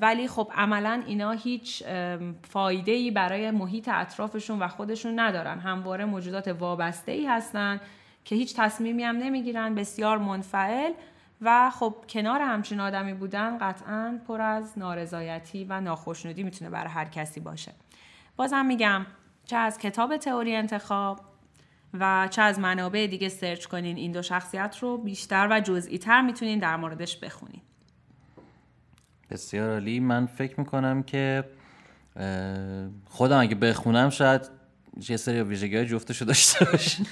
ولی 0.00 0.28
خب 0.28 0.52
عملا 0.54 1.02
اینا 1.06 1.30
هیچ 1.30 1.82
فایده 2.42 2.92
ای 2.92 3.10
برای 3.10 3.50
محیط 3.50 3.88
اطرافشون 3.88 4.58
و 4.58 4.68
خودشون 4.68 5.20
ندارن. 5.20 5.58
همواره 5.58 6.04
موجودات 6.04 6.48
وابسته 6.48 7.12
ای 7.12 7.26
هستن 7.26 7.80
که 8.24 8.34
هیچ 8.34 8.56
تصمیمی 8.56 9.02
هم 9.02 9.16
نمی‌گیرن 9.16 9.74
بسیار 9.74 10.18
منفعل 10.18 10.92
و 11.40 11.70
خب 11.70 11.94
کنار 12.08 12.40
همچین 12.40 12.80
آدمی 12.80 13.14
بودن 13.14 13.58
قطعا 13.58 14.20
پر 14.28 14.40
از 14.40 14.78
نارضایتی 14.78 15.64
و 15.64 15.80
ناخشنودی 15.80 16.42
می‌تونه 16.42 16.70
برای 16.70 16.90
هر 16.90 17.04
کسی 17.04 17.40
باشه. 17.40 17.72
بازم 18.36 18.66
میگم 18.66 19.06
چه 19.44 19.56
از 19.56 19.78
کتاب 19.78 20.16
تئوری 20.16 20.56
انتخاب 20.56 21.20
و 21.94 22.28
چه 22.30 22.42
از 22.42 22.58
منابع 22.58 23.06
دیگه 23.10 23.28
سرچ 23.28 23.66
کنین 23.66 23.96
این 23.96 24.12
دو 24.12 24.22
شخصیت 24.22 24.78
رو 24.80 24.98
بیشتر 24.98 25.48
و 25.50 25.60
جزئی 25.60 25.98
تر 25.98 26.20
می‌تونین 26.22 26.58
در 26.58 26.76
موردش 26.76 27.16
بخونین. 27.16 27.62
بسیار 29.30 29.70
عالی. 29.70 30.00
من 30.00 30.26
فکر 30.26 30.60
می‌کنم 30.60 31.02
که 31.02 31.44
خودم 33.10 33.40
اگه 33.40 33.54
بخونم 33.54 34.10
شاید 34.10 34.50
یه 35.08 35.16
سری 35.16 35.42
ویژگی 35.42 35.76
های 35.76 35.86
جفتشو 35.86 36.24
داشته 36.24 36.64
باشین 36.64 37.06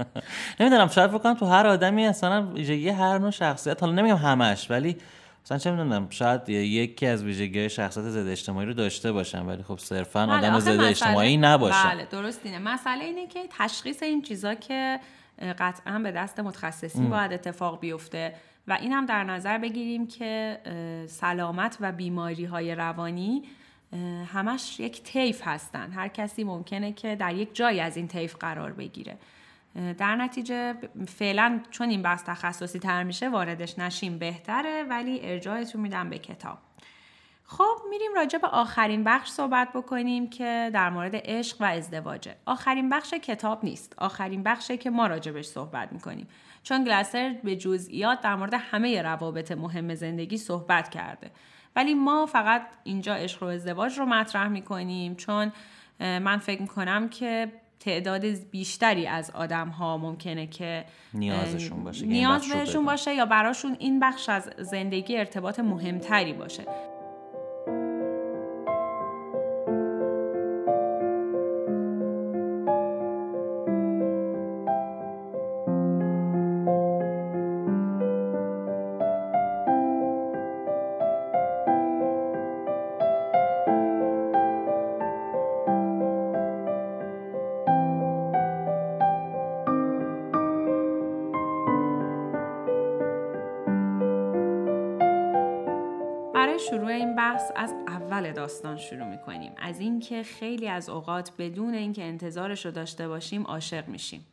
نمی‌دونم 0.60 0.88
شاید 0.88 1.10
بکنم 1.10 1.34
تو 1.34 1.46
هر 1.46 1.66
آدمی 1.66 2.06
اصلا 2.06 2.52
ویژگی 2.52 2.88
هر 2.88 3.18
نوع 3.18 3.30
شخصیت 3.30 3.82
حالا 3.82 3.94
نمیگم 3.94 4.16
همش 4.16 4.70
ولی 4.70 4.96
مثلا 5.44 5.58
چه 5.58 5.70
می‌دونم 5.70 6.06
شاید 6.10 6.48
یکی 6.48 7.06
از 7.06 7.24
ویژگی 7.24 7.68
شخصیت 7.68 8.04
ضد 8.04 8.28
اجتماعی 8.28 8.66
رو 8.66 8.74
داشته 8.74 9.12
باشم 9.12 9.48
ولی 9.48 9.62
خب 9.62 9.78
صرفا 9.78 10.26
بله، 10.26 10.38
آدم 10.38 10.60
ضد 10.60 10.80
اجتماعی 10.80 11.36
نباشم 11.36 11.88
بله 11.90 12.04
درست 12.04 12.40
اینه. 12.44 12.58
مسئله 12.58 13.04
اینه 13.04 13.26
که 13.26 13.40
تشخیص 13.58 14.02
این 14.02 14.22
چیزا 14.22 14.54
که 14.54 15.00
قطعا 15.58 15.98
به 15.98 16.12
دست 16.12 16.40
متخصصین 16.40 17.10
باید 17.10 17.32
اتفاق 17.32 17.80
بیفته. 17.80 18.34
و 18.68 18.72
این 18.72 18.92
هم 18.92 19.06
در 19.06 19.24
نظر 19.24 19.58
بگیریم 19.58 20.06
که 20.06 20.60
سلامت 21.08 21.76
و 21.80 21.92
بیماری 21.92 22.44
های 22.44 22.74
روانی 22.74 23.42
همش 24.32 24.80
یک 24.80 25.02
طیف 25.02 25.40
هستن. 25.44 25.92
هر 25.92 26.08
کسی 26.08 26.44
ممکنه 26.44 26.92
که 26.92 27.16
در 27.16 27.34
یک 27.34 27.54
جای 27.54 27.80
از 27.80 27.96
این 27.96 28.08
طیف 28.08 28.36
قرار 28.36 28.72
بگیره. 28.72 29.18
در 29.98 30.16
نتیجه 30.16 30.74
فعلا 31.06 31.60
چون 31.70 31.90
این 31.90 32.02
بحث 32.02 32.24
تخصصی 32.24 32.78
تر 32.78 33.02
میشه 33.02 33.28
واردش 33.28 33.78
نشیم 33.78 34.18
بهتره 34.18 34.82
ولی 34.82 35.20
ارجاعتون 35.22 35.80
میدم 35.80 36.10
به 36.10 36.18
کتاب. 36.18 36.58
خب 37.44 37.76
میریم 37.90 38.14
راجع 38.16 38.38
به 38.38 38.46
آخرین 38.48 39.04
بخش 39.04 39.30
صحبت 39.30 39.72
بکنیم 39.72 40.30
که 40.30 40.70
در 40.74 40.90
مورد 40.90 41.12
عشق 41.14 41.56
و 41.60 41.64
ازدواجه. 41.64 42.36
آخرین 42.46 42.88
بخش 42.88 43.14
کتاب 43.14 43.64
نیست. 43.64 43.94
آخرین 43.98 44.42
بخشه 44.42 44.76
که 44.76 44.90
ما 44.90 45.06
راجبش 45.06 45.46
صحبت 45.46 45.92
می‌کنیم. 45.92 46.28
چون 46.68 46.84
گلاسر 46.84 47.36
به 47.44 47.56
جزئیات 47.56 48.20
در 48.20 48.34
مورد 48.34 48.54
همه 48.54 49.02
روابط 49.02 49.52
مهم 49.52 49.94
زندگی 49.94 50.36
صحبت 50.36 50.88
کرده. 50.88 51.30
ولی 51.76 51.94
ما 51.94 52.26
فقط 52.26 52.62
اینجا 52.84 53.14
عشق 53.14 53.42
و 53.42 53.46
ازدواج 53.46 53.98
رو 53.98 54.06
مطرح 54.06 54.48
می‌کنیم 54.48 55.14
چون 55.14 55.52
من 56.00 56.38
فکر 56.38 56.62
می‌کنم 56.62 57.08
که 57.08 57.52
تعداد 57.80 58.24
بیشتری 58.24 59.06
از 59.06 59.30
آدم 59.30 59.68
ها 59.68 59.96
ممکنه 59.96 60.46
که 60.46 60.84
نیازشون 61.14 61.84
باشه 61.84 62.06
نیاز 62.06 62.48
بهشون 62.48 62.84
باشه 62.84 63.14
یا 63.14 63.26
براشون 63.26 63.76
این 63.78 64.00
بخش 64.00 64.28
از 64.28 64.50
زندگی 64.58 65.16
ارتباط 65.16 65.60
مهمتری 65.60 66.32
باشه. 66.32 66.64
شروع 96.70 96.86
این 96.86 97.16
بحث 97.16 97.42
از 97.56 97.74
اول 97.88 98.32
داستان 98.32 98.76
شروع 98.76 99.04
می‌کنیم. 99.04 99.52
از 99.58 99.80
اینکه 99.80 100.22
خیلی 100.22 100.68
از 100.68 100.88
اوقات 100.88 101.32
بدون 101.38 101.74
اینکه 101.74 102.04
انتظارش 102.04 102.66
رو 102.66 102.72
داشته 102.72 103.08
باشیم 103.08 103.42
عاشق 103.42 103.88
میشیم. 103.88 104.26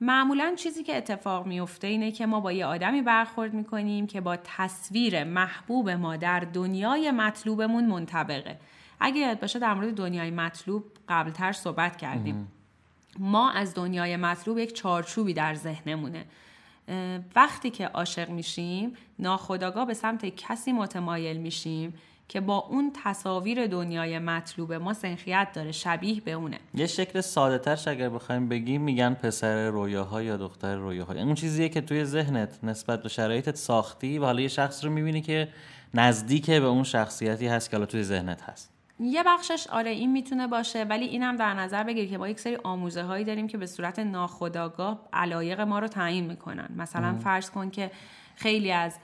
معمولا 0.00 0.54
چیزی 0.56 0.82
که 0.82 0.96
اتفاق 0.96 1.46
میفته 1.46 1.86
اینه 1.86 2.12
که 2.12 2.26
ما 2.26 2.40
با 2.40 2.52
یه 2.52 2.66
آدمی 2.66 3.02
برخورد 3.02 3.54
می‌کنیم 3.54 4.06
که 4.06 4.20
با 4.20 4.36
تصویر 4.36 5.24
محبوب 5.24 5.90
ما 5.90 6.16
در 6.16 6.40
دنیای 6.40 7.10
مطلوبمون 7.10 7.84
منطبقه. 7.84 8.58
اگه 9.00 9.20
یاد 9.20 9.40
باشه 9.40 9.58
در 9.58 9.74
مورد 9.74 9.94
دنیای 9.94 10.30
مطلوب 10.30 10.84
قبلتر 11.08 11.52
صحبت 11.52 11.96
کردیم. 11.96 12.52
ما 13.18 13.50
از 13.50 13.74
دنیای 13.74 14.16
مطلوب 14.16 14.58
یک 14.58 14.74
چارچوبی 14.74 15.34
در 15.34 15.54
ذهنمونه. 15.54 16.24
وقتی 17.36 17.70
که 17.70 17.86
عاشق 17.86 18.30
میشیم 18.30 18.92
ناخداگاه 19.18 19.86
به 19.86 19.94
سمت 19.94 20.26
کسی 20.26 20.72
متمایل 20.72 21.36
میشیم 21.36 21.94
که 22.28 22.40
با 22.40 22.58
اون 22.58 22.92
تصاویر 23.04 23.66
دنیای 23.66 24.18
مطلوب 24.18 24.72
ما 24.72 24.94
سنخیت 24.94 25.48
داره 25.54 25.72
شبیه 25.72 26.20
به 26.20 26.32
اونه. 26.32 26.58
یه 26.74 26.86
شکل 26.86 27.20
ساده 27.20 27.58
ترش 27.58 27.88
اگر 27.88 28.08
بخوایم 28.08 28.48
بگیم 28.48 28.82
میگن 28.82 29.14
پسر 29.14 29.68
رویاها 29.68 30.22
یا 30.22 30.36
دختر 30.36 30.76
رویاها. 30.76 31.12
اون 31.12 31.34
چیزیه 31.34 31.68
که 31.68 31.80
توی 31.80 32.04
ذهنت 32.04 32.58
نسبت 32.62 33.02
به 33.02 33.08
شرایطت 33.08 33.56
ساختی 33.56 34.18
و 34.18 34.24
حالا 34.24 34.40
یه 34.40 34.48
شخص 34.48 34.84
رو 34.84 34.90
می‌بینی 34.90 35.20
که 35.20 35.48
نزدیک 35.94 36.46
به 36.50 36.66
اون 36.66 36.84
شخصیتی 36.84 37.46
هست 37.46 37.70
که 37.70 37.76
حالا 37.76 37.86
توی 37.86 38.02
ذهنت 38.02 38.42
هست. 38.42 38.77
یه 39.00 39.22
بخشش 39.22 39.66
آره 39.66 39.90
این 39.90 40.12
می‌تونه 40.12 40.46
باشه 40.46 40.84
ولی 40.84 41.04
اینم 41.04 41.36
در 41.36 41.54
نظر 41.54 41.84
بگیر 41.84 42.08
که 42.10 42.18
ما 42.18 42.28
یک 42.28 42.40
سری 42.40 42.56
آموزه 42.56 43.02
هایی 43.02 43.24
داریم 43.24 43.46
که 43.46 43.58
به 43.58 43.66
صورت 43.66 43.98
ناخودآگاه 43.98 45.08
علایق 45.12 45.60
ما 45.60 45.78
رو 45.78 45.88
تعیین 45.88 46.26
می‌کنن. 46.26 46.68
مثلا 46.76 47.18
فرض 47.18 47.50
کن 47.50 47.70
که 47.70 47.90
خیلی 48.36 48.72
از 48.72 48.98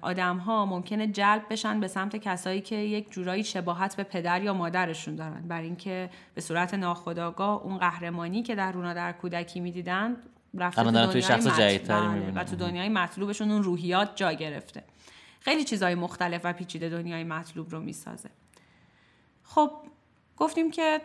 آدم 0.00 0.36
ها 0.36 0.66
ممکنه 0.66 1.06
جلب 1.06 1.42
بشن 1.50 1.80
به 1.80 1.88
سمت 1.88 2.16
کسایی 2.16 2.60
که 2.60 2.76
یک 2.76 3.10
جورایی 3.10 3.44
شباهت 3.44 3.96
به 3.96 4.02
پدر 4.02 4.42
یا 4.42 4.54
مادرشون 4.54 5.16
دارن. 5.16 5.48
بر 5.48 5.60
اینکه 5.60 6.10
به 6.34 6.40
صورت 6.40 6.74
ناخودآگاه 6.74 7.62
اون 7.62 7.78
قهرمانی 7.78 8.42
که 8.42 8.54
در 8.54 8.72
رونا 8.72 8.94
در 8.94 9.12
کودکی 9.12 9.60
می‌دیدن 9.60 10.16
رفته 10.54 10.82
تو 10.82 10.90
دنیای 10.90 11.22
شخص 11.22 11.46
بله، 11.88 12.32
و 12.34 12.44
تو 12.44 12.56
دنیای 12.56 12.88
مطلوبشون 12.88 13.50
اون 13.50 13.62
روحیات 13.62 14.16
جا 14.16 14.32
گرفته. 14.32 14.84
خیلی 15.40 15.64
چیزهای 15.64 15.94
مختلف 15.94 16.40
و 16.44 16.52
پیچیده 16.52 16.88
دنیای 16.88 17.24
مطلوب 17.24 17.70
رو 17.70 17.80
می‌سازه. 17.80 18.30
خب 19.48 19.70
گفتیم 20.36 20.70
که 20.70 21.00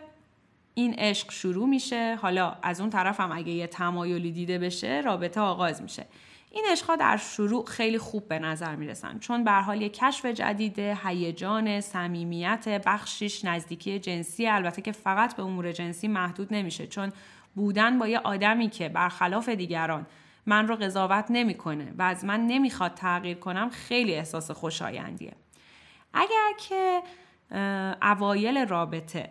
این 0.74 0.94
عشق 0.94 1.30
شروع 1.30 1.68
میشه. 1.68 2.18
حالا 2.22 2.56
از 2.62 2.80
اون 2.80 2.90
طرف 2.90 3.20
هم 3.20 3.32
اگه 3.32 3.52
یه 3.52 3.66
تمایلی 3.66 4.32
دیده 4.32 4.58
بشه 4.58 5.00
رابطه 5.04 5.40
آغاز 5.40 5.82
میشه. 5.82 6.06
این 6.50 6.64
عشقها 6.70 6.96
در 6.96 7.16
شروع 7.16 7.64
خیلی 7.64 7.98
خوب 7.98 8.28
به 8.28 8.38
نظر 8.38 8.76
می‌رسن. 8.76 9.18
چون 9.18 9.44
به 9.44 9.52
حال 9.52 9.82
یه 9.82 9.88
کشف 9.88 10.26
جدیده 10.26 10.98
هیجان 11.04 11.80
صمیمیت 11.80 12.82
بخشش 12.86 13.44
نزدیکی 13.44 13.98
جنسی. 13.98 14.46
البته 14.46 14.82
که 14.82 14.92
فقط 14.92 15.36
به 15.36 15.42
امور 15.42 15.72
جنسی 15.72 16.08
محدود 16.08 16.54
نمیشه. 16.54 16.86
چون 16.86 17.12
بودن 17.54 17.98
با 17.98 18.08
یه 18.08 18.18
آدمی 18.18 18.68
که 18.68 18.88
برخلاف 18.88 19.48
دیگران 19.48 20.06
من 20.46 20.68
رو 20.68 20.76
قضاوت 20.76 21.26
نمی‌کنه 21.30 21.92
و 21.98 22.02
از 22.02 22.24
من 22.24 22.46
نمی‌خواد 22.46 22.94
تغییر 22.94 23.36
کنم 23.36 23.70
خیلی 23.70 24.14
احساس 24.14 24.50
خوشایندیه. 24.50 25.32
اگر 26.14 26.52
که 26.68 27.02
اوایل 28.02 28.66
رابطه. 28.66 29.30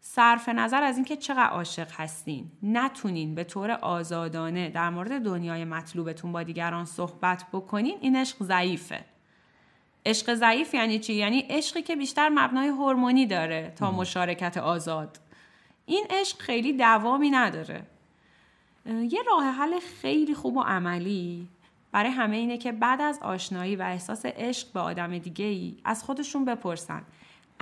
صرف 0.00 0.48
نظر 0.48 0.82
از 0.82 0.96
اینکه 0.96 1.16
چقدر 1.16 1.48
عاشق 1.48 1.92
هستین. 1.92 2.50
نتونین 2.62 3.34
به 3.34 3.44
طور 3.44 3.70
آزادانه 3.70 4.70
در 4.70 4.90
مورد 4.90 5.22
دنیای 5.22 5.64
مطلوبتون 5.64 6.32
با 6.32 6.42
دیگران 6.42 6.84
صحبت 6.84 7.44
بکنین 7.52 7.98
این 8.00 8.16
عشق 8.16 8.42
ضعیفه. 8.42 9.04
عشق 10.06 10.34
ضعیف 10.34 10.74
یعنی 10.74 10.98
چی؟ 10.98 11.14
یعنی 11.14 11.40
عشقی 11.40 11.82
که 11.82 11.96
بیشتر 11.96 12.28
مبنای 12.28 12.68
هورمونی 12.68 13.26
داره 13.26 13.72
تا 13.76 13.90
مشارکت 13.90 14.56
آزاد. 14.56 15.20
این 15.86 16.06
عشق 16.10 16.38
خیلی 16.40 16.72
دوامی 16.72 17.30
نداره. 17.30 17.86
یه 18.86 19.22
راه 19.26 19.44
حل 19.44 19.78
خیلی 20.02 20.34
خوب 20.34 20.56
و 20.56 20.62
عملی 20.62 21.48
برای 21.92 22.10
همه 22.10 22.36
اینه 22.36 22.58
که 22.58 22.72
بعد 22.72 23.00
از 23.00 23.18
آشنایی 23.22 23.76
و 23.76 23.82
احساس 23.82 24.26
عشق 24.26 24.72
به 24.72 24.80
آدم 24.80 25.18
دیگه 25.18 25.44
ای 25.44 25.76
از 25.84 26.04
خودشون 26.04 26.44
بپرسن. 26.44 27.02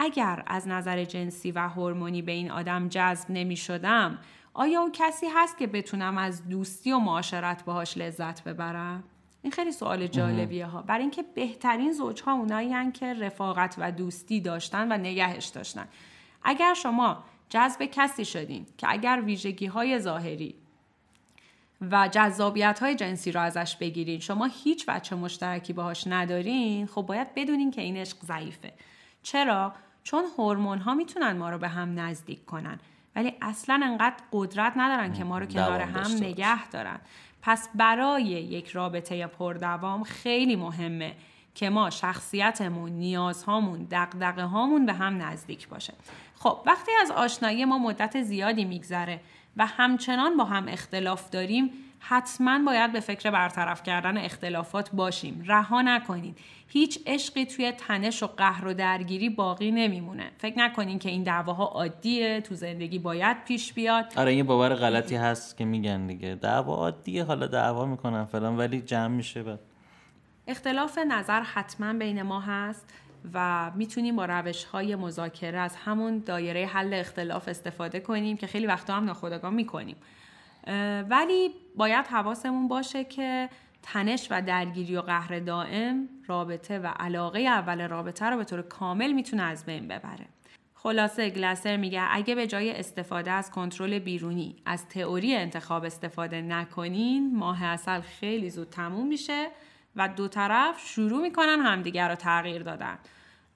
اگر 0.02 0.42
از 0.47 0.69
نظر 0.69 1.04
جنسی 1.04 1.52
و 1.52 1.59
هورمونی 1.69 2.23
به 2.23 2.33
این 2.33 2.50
آدم 2.50 2.88
جذب 2.88 3.30
نمی 3.30 3.57
شدم 3.57 4.19
آیا 4.54 4.80
او 4.80 4.90
کسی 4.92 5.26
هست 5.26 5.59
که 5.59 5.66
بتونم 5.66 6.19
از 6.19 6.49
دوستی 6.49 6.92
و 6.92 6.99
معاشرت 6.99 7.64
باهاش 7.64 7.99
لذت 7.99 8.45
ببرم؟ 8.45 9.04
این 9.42 9.52
خیلی 9.52 9.73
سوال 9.73 10.07
جالبیه 10.07 10.66
ها. 10.66 10.83
برای 10.83 11.00
اینکه 11.00 11.23
بهترین 11.23 11.92
زوجها 11.92 12.33
اونایی 12.33 12.92
که 12.92 13.14
رفاقت 13.14 13.75
و 13.78 13.92
دوستی 13.92 14.40
داشتن 14.40 14.92
و 14.92 14.97
نگهش 14.97 15.47
داشتن. 15.47 15.88
اگر 16.42 16.75
شما 16.75 17.25
جذب 17.49 17.85
کسی 17.85 18.25
شدین 18.25 18.66
که 18.78 18.87
اگر 18.90 19.23
ویژگی 19.25 19.66
های 19.66 19.99
ظاهری 19.99 20.54
و 21.80 22.09
جذابیت 22.09 22.78
های 22.83 22.95
جنسی 22.95 23.33
رو 23.33 23.40
ازش 23.40 23.76
بگیرین 23.76 24.21
شما 24.21 24.45
هیچ 24.64 24.87
بچه 24.87 25.16
مشترکی 25.16 25.73
باهاش 25.73 26.07
ندارین 26.07 26.87
خب 26.87 27.02
باید 27.02 27.35
بدونین 27.35 27.71
که 27.71 27.80
این 27.83 27.97
عشق 27.97 28.19
ضعیفه. 28.25 28.73
چرا؟ 29.23 29.73
چون 30.02 30.25
هورمون 30.38 30.78
ها 30.78 30.95
می‌تونن 30.95 31.33
ما 31.33 31.50
رو 31.50 31.59
به 31.59 31.69
هم 31.69 32.00
نزدیک 32.00 32.45
کنن. 32.45 32.78
ولی 33.16 33.35
اصلا 33.42 33.80
انقدر 33.85 34.16
قدرت 34.33 34.73
ندارن 34.76 35.12
که 35.12 35.25
ما 35.25 35.38
رو 35.38 35.47
کنار 35.47 35.80
هم 35.80 36.16
نگه 36.16 36.69
دارن. 36.69 37.00
پس 37.42 37.69
برای 37.75 38.23
یک 38.23 38.69
رابطه 38.69 39.26
پردوام 39.26 40.02
خیلی 40.02 40.57
مهمه 40.57 41.14
که 41.54 41.71
ما 41.71 41.90
شخصیتمون، 41.90 42.92
نیازهامون، 42.92 43.87
دقدقه 43.90 44.42
هامون 44.42 44.87
به 44.87 44.92
هم 44.92 45.23
نزدیک 45.23 45.69
باشه. 45.69 45.95
خب 46.35 46.62
وقتی 46.66 46.92
از 47.02 47.11
آشنایی 47.11 47.64
ما 47.64 47.78
مدت 47.78 48.23
زیادی 48.23 48.64
میگذره 48.64 49.21
و 49.57 49.66
همچنان 49.66 50.37
با 50.37 50.45
هم 50.45 50.69
اختلاف 50.69 51.30
داریم 51.30 51.71
حتما 52.02 52.59
باید 52.66 52.92
به 52.92 53.00
فکر 53.00 53.30
برطرف 53.30 53.83
کردن 53.83 54.19
اختلافات 54.19 54.90
باشیم. 54.90 55.45
رها 55.47 55.83
نکنید. 55.83 56.38
هیچ 56.69 56.99
عشقی 57.07 57.47
توی 57.47 57.73
تنش 57.73 58.23
و 58.23 58.26
قهر 58.26 58.66
و 58.66 58.75
درگیری 58.75 59.28
باقی 59.28 59.71
نمیمونه. 59.71 60.30
فکر 60.38 60.59
نکنین 60.59 60.99
که 60.99 61.09
این 61.09 61.23
دعواها 61.23 61.64
عادیه 61.64 62.40
تو 62.40 62.54
زندگی 62.54 62.99
باید 62.99 63.45
پیش 63.45 63.73
بیاد. 63.73 64.12
آره 64.16 64.35
یه 64.35 64.42
باور 64.42 64.75
غلطی 64.75 65.16
هست 65.16 65.57
که 65.57 65.64
میگن 65.64 66.07
دیگه. 66.07 66.35
دعوا 66.35 66.75
عادیه 66.75 67.25
حالا 67.25 67.47
دعوا 67.47 67.87
می‌کنن 67.87 68.25
فلان 68.25 68.57
ولی 68.57 68.80
جمع 68.80 69.16
میشه 69.16 69.42
بعد. 69.42 69.61
اختلاف 70.47 70.99
نظر 70.99 71.40
حتما 71.40 71.92
بین 71.92 72.23
ما 72.23 72.40
هست 72.40 72.95
و 73.35 73.71
می‌تونیم 73.75 74.16
با 74.16 74.25
روش 74.25 74.64
های 74.64 74.97
مذاکره 74.97 75.59
از 75.59 75.76
همون 75.76 76.19
دایره 76.19 76.66
حل 76.66 76.95
اختلاف 76.95 77.49
استفاده 77.49 78.00
کنیم 78.00 78.37
که 78.37 78.47
خیلی 78.47 78.66
وقتا 78.66 78.95
هم 78.95 79.04
ناخودآگاه 79.04 79.50
می‌کنیم. 79.50 79.97
ولی 81.10 81.50
باید 81.76 82.06
حواسمون 82.06 82.68
باشه 82.68 83.04
که 83.04 83.48
تنش 83.82 84.28
و 84.30 84.42
درگیری 84.42 84.96
و 84.96 85.00
قهر 85.00 85.38
دائم 85.38 86.08
رابطه 86.26 86.78
و 86.78 86.86
علاقه 86.86 87.40
اول 87.40 87.88
رابطه 87.88 88.26
رو 88.26 88.36
به 88.36 88.44
طور 88.44 88.62
کامل 88.62 89.12
می‌تونه 89.12 89.42
از 89.42 89.66
بین 89.66 89.88
ببره. 89.88 90.26
خلاصه 90.74 91.30
گلاسر 91.30 91.76
میگه 91.76 92.02
اگه 92.10 92.34
به 92.34 92.46
جای 92.46 92.70
استفاده 92.70 93.30
از 93.30 93.50
کنترل 93.50 93.98
بیرونی 93.98 94.56
از 94.66 94.88
تئوری 94.88 95.36
انتخاب 95.36 95.84
استفاده 95.84 96.42
نکنین 96.42 97.36
ماه 97.36 97.64
اصل 97.64 98.00
خیلی 98.00 98.50
زود 98.50 98.70
تموم 98.70 99.06
میشه 99.06 99.48
و 99.96 100.08
دو 100.08 100.28
طرف 100.28 100.80
شروع 100.80 101.22
می‌کنن 101.22 101.60
همدیگر 101.60 102.08
رو 102.08 102.14
تغییر 102.14 102.62
دادن. 102.62 102.98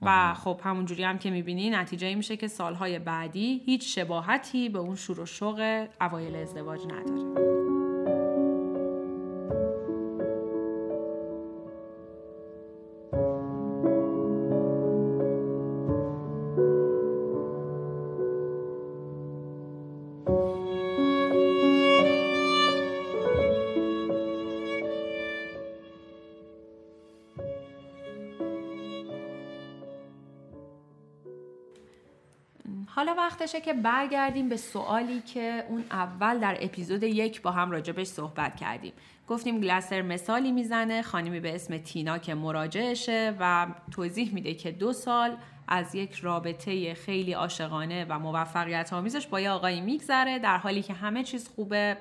و 0.03 0.35
خب 0.35 0.61
همونجوری 0.65 1.05
هم 1.05 1.19
که 1.19 1.31
می‌بینی 1.31 1.71
نتیجه 1.71 2.07
این 2.07 2.17
میشه 2.17 2.37
که 2.37 2.49
سالهای 2.49 2.99
بعدی 2.99 3.63
هیچ 3.67 3.95
شباهتی 3.99 4.69
به 4.69 4.79
اون 4.79 4.97
شروع 4.97 5.27
شوق 5.27 5.87
اوایل 6.01 6.37
ازدواج 6.37 6.81
نداره. 6.85 7.84
وقتشه 33.45 33.61
که 33.61 33.73
برگردیم 33.73 34.49
به 34.49 34.57
سوالی 34.57 35.21
که 35.21 35.65
اون 35.69 35.85
اول 35.91 36.39
در 36.39 36.57
اپیزود 36.61 37.03
یک 37.03 37.43
با 37.43 37.51
هم 37.51 37.71
راجبش 37.71 38.07
صحبت 38.07 38.57
کردیم. 38.57 38.93
گفتیم 39.29 39.61
گلاسر 39.61 40.03
مثالی 40.03 40.53
می‌زنه 40.53 41.03
خانمی 41.03 41.41
به 41.41 41.55
اسم 41.55 41.79
تینا 41.79 42.19
که 42.19 42.35
مراجعشه 42.35 43.37
و 43.41 43.67
توضیح 43.93 44.35
میده 44.35 44.55
که 44.55 44.71
دو 44.71 44.93
سال 44.93 45.37
از 45.69 45.95
یک 45.95 46.15
رابطه 46.15 46.95
خیلی 46.95 47.33
عاشقانه 47.33 48.07
و 48.09 48.19
موفقیت 48.19 48.93
آمیزش 48.93 49.27
با 49.27 49.41
یه 49.41 49.51
آقایی 49.51 49.81
میگذره 49.81 50.39
در 50.39 50.59
حالی 50.59 50.83
که 50.83 50.93
همه 50.93 51.23
چیز 51.25 51.49
خوبه 51.49 51.97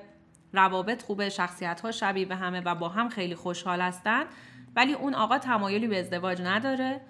روابط 0.52 1.02
خوبه 1.02 1.28
شخصیت 1.28 1.80
ها 1.80 1.90
شبیه 1.90 2.26
به 2.26 2.36
همه 2.36 2.60
و 2.60 2.74
با 2.74 2.88
هم 2.88 3.08
خیلی 3.08 3.34
خوشحال 3.34 3.80
هستن. 3.80 4.24
ولی 4.76 4.92
اون 4.92 5.14
آقا 5.14 5.38
تمایلی 5.38 5.86
به 5.86 6.00
ازدواج 6.00 6.42
نداره. 6.42 7.00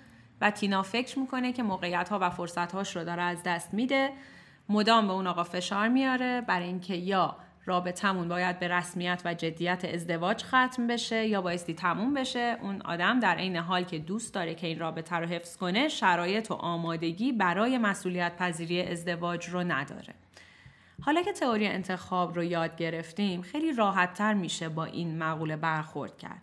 تینا 0.50 0.83
فکر 0.83 1.18
می‌کنه 1.18 1.52
که 1.52 1.62
موقعیت 1.62 2.09
ها 2.09 2.18
و 2.22 2.30
فرصت 2.30 2.72
هاش 2.72 2.96
رو 2.96 3.04
داره 3.04 3.22
از 3.22 3.42
دست 3.42 3.74
میده. 3.74 4.11
مدام 4.68 5.07
به 5.07 5.12
اون 5.12 5.26
آقا 5.26 5.44
فشار 5.44 5.88
میاره 5.88 6.40
برای 6.40 6.66
اینکه 6.66 6.94
یا 6.94 7.37
رابطمون 7.66 8.28
باید 8.28 8.59
به 8.59 8.68
رسمیت 8.68 9.22
و 9.24 9.35
جدیت 9.35 9.85
ازدواج 9.85 10.44
ختم 10.44 10.87
بشه 10.87 11.26
یا 11.26 11.40
بایستی 11.40 11.74
تموم 11.74 12.14
بشه. 12.14 12.57
اون 12.62 12.83
آدم 12.83 13.20
در 13.20 13.35
عین 13.37 13.57
حال 13.57 13.85
که 13.85 13.98
دوست 13.98 14.35
داره 14.35 14.54
که 14.54 14.66
این 14.66 14.78
رابطه 14.78 15.16
رو 15.16 15.26
حفظ 15.26 15.57
کنه 15.57 15.88
شرایط 15.88 16.50
و 16.50 16.54
آمادگی 16.54 17.33
برای 17.33 17.78
مسئولیت 17.78 18.37
پذیری 18.37 18.83
ازدواج 18.83 19.48
رو 19.48 19.61
نداره. 19.61 20.14
حالا 21.00 21.22
که 21.22 21.33
تئوری 21.33 21.66
انتخاب 21.66 22.35
رو 22.35 22.44
یاد 22.44 22.76
گرفتیم 22.76 23.42
خیلی 23.42 23.72
راحتتر 23.72 24.35
میشه 24.35 24.68
با 24.68 24.85
این 24.85 25.18
مقوله 25.18 25.57
برخورد 25.57 26.18
کرد. 26.18 26.42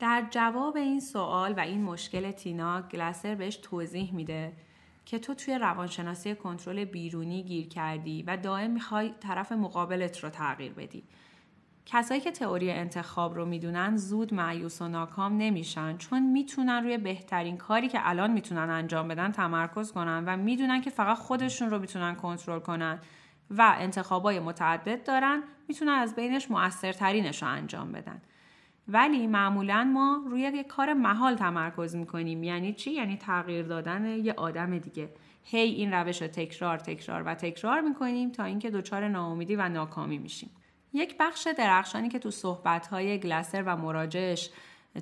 در 0.00 0.26
جواب 0.30 0.76
این 0.76 1.00
سوال 1.00 1.52
و 1.52 1.60
این 1.60 1.82
مشکل 1.82 2.30
تینا 2.30 2.82
گلاسر 2.82 3.34
بهش 3.34 3.56
توضیح 3.56 4.14
میده 4.14 4.52
که 5.04 5.18
تو 5.18 5.34
توی 5.34 5.58
روانشناسی 5.58 6.34
کنترل 6.34 6.84
بیرونی 6.84 7.42
گیر 7.42 7.68
کردی 7.68 8.22
و 8.22 8.36
دائم 8.36 8.70
می‌خوای 8.70 9.14
طرف 9.20 9.52
مقابلت 9.52 10.24
رو 10.24 10.30
تغییر 10.30 10.72
بدی. 10.72 11.04
کسایی 11.86 12.20
که 12.20 12.30
تئوری 12.30 12.70
انتخاب 12.70 13.34
رو 13.34 13.44
می‌دونن 13.44 13.96
زود 13.96 14.34
معیوس 14.34 14.82
و 14.82 14.88
ناکام 14.88 15.36
نمیشن 15.36 15.96
چون 15.96 16.22
می‌تونن 16.32 16.84
روی 16.84 16.98
بهترین 16.98 17.56
کاری 17.56 17.88
که 17.88 17.98
الان 18.02 18.32
می‌تونن 18.32 18.70
انجام 18.70 19.08
بدن 19.08 19.32
تمرکز 19.32 19.92
کنن 19.92 20.24
و 20.26 20.36
می‌دونن 20.36 20.80
که 20.80 20.90
فقط 20.90 21.16
خودشون 21.16 21.70
رو 21.70 21.78
می‌تونن 21.78 22.14
کنترل 22.14 22.58
کنن 22.58 22.98
و 23.50 23.74
انتخابای 23.78 24.40
متعدد 24.40 25.04
دارن 25.04 25.42
می‌تونن 25.68 25.92
از 25.92 26.14
بینش 26.14 26.50
موثرترینش 26.50 27.42
رو 27.42 27.48
انجام 27.48 27.92
بدن. 27.92 28.22
ولی 28.88 29.26
معمولا 29.26 29.84
ما 29.84 30.24
روی 30.26 30.40
یک 30.40 30.66
کار 30.66 30.92
محال 30.92 31.34
تمرکز 31.34 31.96
می‌کنیم. 31.96 32.42
یعنی 32.42 32.72
چی؟ 32.72 32.90
یعنی 32.90 33.16
تغییر 33.16 33.66
دادن 33.66 34.06
یه 34.06 34.32
آدم 34.32 34.78
دیگه. 34.78 35.08
هی 35.44 35.70
این 35.70 35.92
روش 35.92 36.22
رو 36.22 36.28
تکرار 36.28 36.78
تکرار 36.78 37.22
و 37.22 37.34
تکرار 37.34 37.80
می‌کنیم 37.80 38.30
تا 38.30 38.44
اینکه 38.44 38.70
دچار 38.70 39.08
ناامیدی 39.08 39.56
و 39.56 39.68
ناکامی 39.68 40.18
میشیم. 40.18 40.50
یک 40.92 41.16
بخش 41.20 41.48
درخشانی 41.58 42.08
که 42.08 42.18
تو 42.18 42.30
صحبتهای 42.30 43.18
گلاسر 43.18 43.62
و 43.62 43.76
مراجعش 43.76 44.50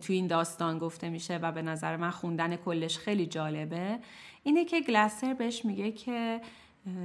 تو 0.00 0.12
این 0.12 0.26
داستان 0.26 0.78
گفته 0.78 1.08
میشه 1.08 1.36
و 1.36 1.52
به 1.52 1.62
نظر 1.62 1.96
من 1.96 2.10
خوندن 2.10 2.56
کلش 2.56 2.98
خیلی 2.98 3.26
جالبه 3.26 3.98
اینه 4.42 4.64
که 4.64 4.80
گلاسر 4.80 5.34
بهش 5.34 5.64
میگه 5.64 5.92
که 5.92 6.40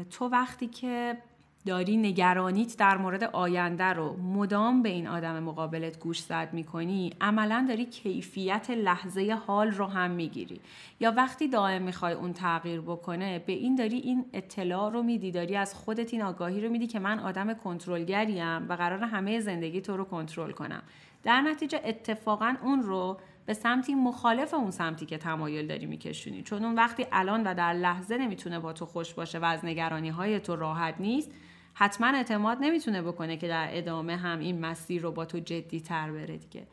تو 0.09 0.25
وقتی 0.25 0.67
که 0.67 1.17
داری 1.65 1.97
نگرانیت 1.97 2.77
در 2.77 2.97
مورد 2.97 3.23
آینده 3.23 3.83
رو 3.83 4.17
مدام 4.17 4.81
به 4.81 4.89
این 4.89 5.07
آدم 5.07 5.43
مقابلت 5.43 5.99
گوش 5.99 6.19
زد 6.19 6.49
می‌کنی؟ 6.53 7.13
عملا 7.21 7.65
داری 7.67 7.85
کیفیت 7.85 8.69
لحظه 8.69 9.37
حال 9.47 9.71
رو 9.71 9.85
هم 9.85 10.11
می‌گیری. 10.11 10.61
یا 10.99 11.11
وقتی 11.11 11.47
دائم 11.47 11.81
می‌خوای 11.81 12.13
اون 12.13 12.33
تغییر 12.33 12.81
بکنه 12.81 13.39
به 13.39 13.53
این 13.53 13.75
داری 13.75 13.97
این 13.97 14.25
اطلاع 14.33 14.91
رو 14.91 15.03
میدی 15.03 15.31
داری 15.31 15.55
از 15.55 15.75
خودت 15.75 16.13
این 16.13 16.21
آگاهی 16.21 16.61
رو 16.61 16.69
میدی 16.69 16.87
که 16.87 16.99
من 16.99 17.19
آدم 17.19 17.53
کنترلگریم 17.53 18.69
و 18.69 18.73
قرار 18.73 19.03
همه 19.03 19.39
زندگی 19.39 19.81
تو 19.81 19.97
رو 19.97 20.03
کنترل 20.03 20.51
کنم. 20.51 20.83
در 21.23 21.41
نتیجه 21.41 21.81
اتفاقا 21.85 22.55
اون 22.63 22.83
رو 22.83 23.17
به 23.45 23.53
سمتی 23.53 23.95
مخالف 23.95 24.53
اون 24.53 24.71
سمتی 24.71 25.05
که 25.05 25.17
تمایل 25.17 25.67
داری 25.67 25.85
میکشونی. 25.85 26.41
چون 26.41 26.65
اون 26.65 26.75
وقتی 26.75 27.05
الان 27.11 27.43
و 27.47 27.53
در 27.53 27.73
لحظه 27.73 28.17
نمی‌تونه 28.17 28.59
با 28.59 28.73
تو 28.73 28.85
خوش 28.85 29.13
باشه 29.13 29.39
و 29.39 29.45
از 29.45 29.65
نگرانی 29.65 30.09
های 30.09 30.39
تو 30.39 30.55
راحت 30.55 30.95
نیست 30.99 31.31
حتما 31.73 32.07
اعتماد 32.07 32.57
نمی‌تونه 32.61 33.01
بکنه 33.01 33.37
که 33.37 33.47
در 33.47 33.67
ادامه 33.71 34.17
هم 34.17 34.39
این 34.39 34.59
مسیر 34.59 35.01
رو 35.01 35.11
با 35.11 35.25
تو 35.25 35.39
جدی 35.39 35.81
تر 35.81 36.11
بره 36.11 36.37
دیگه. 36.37 36.67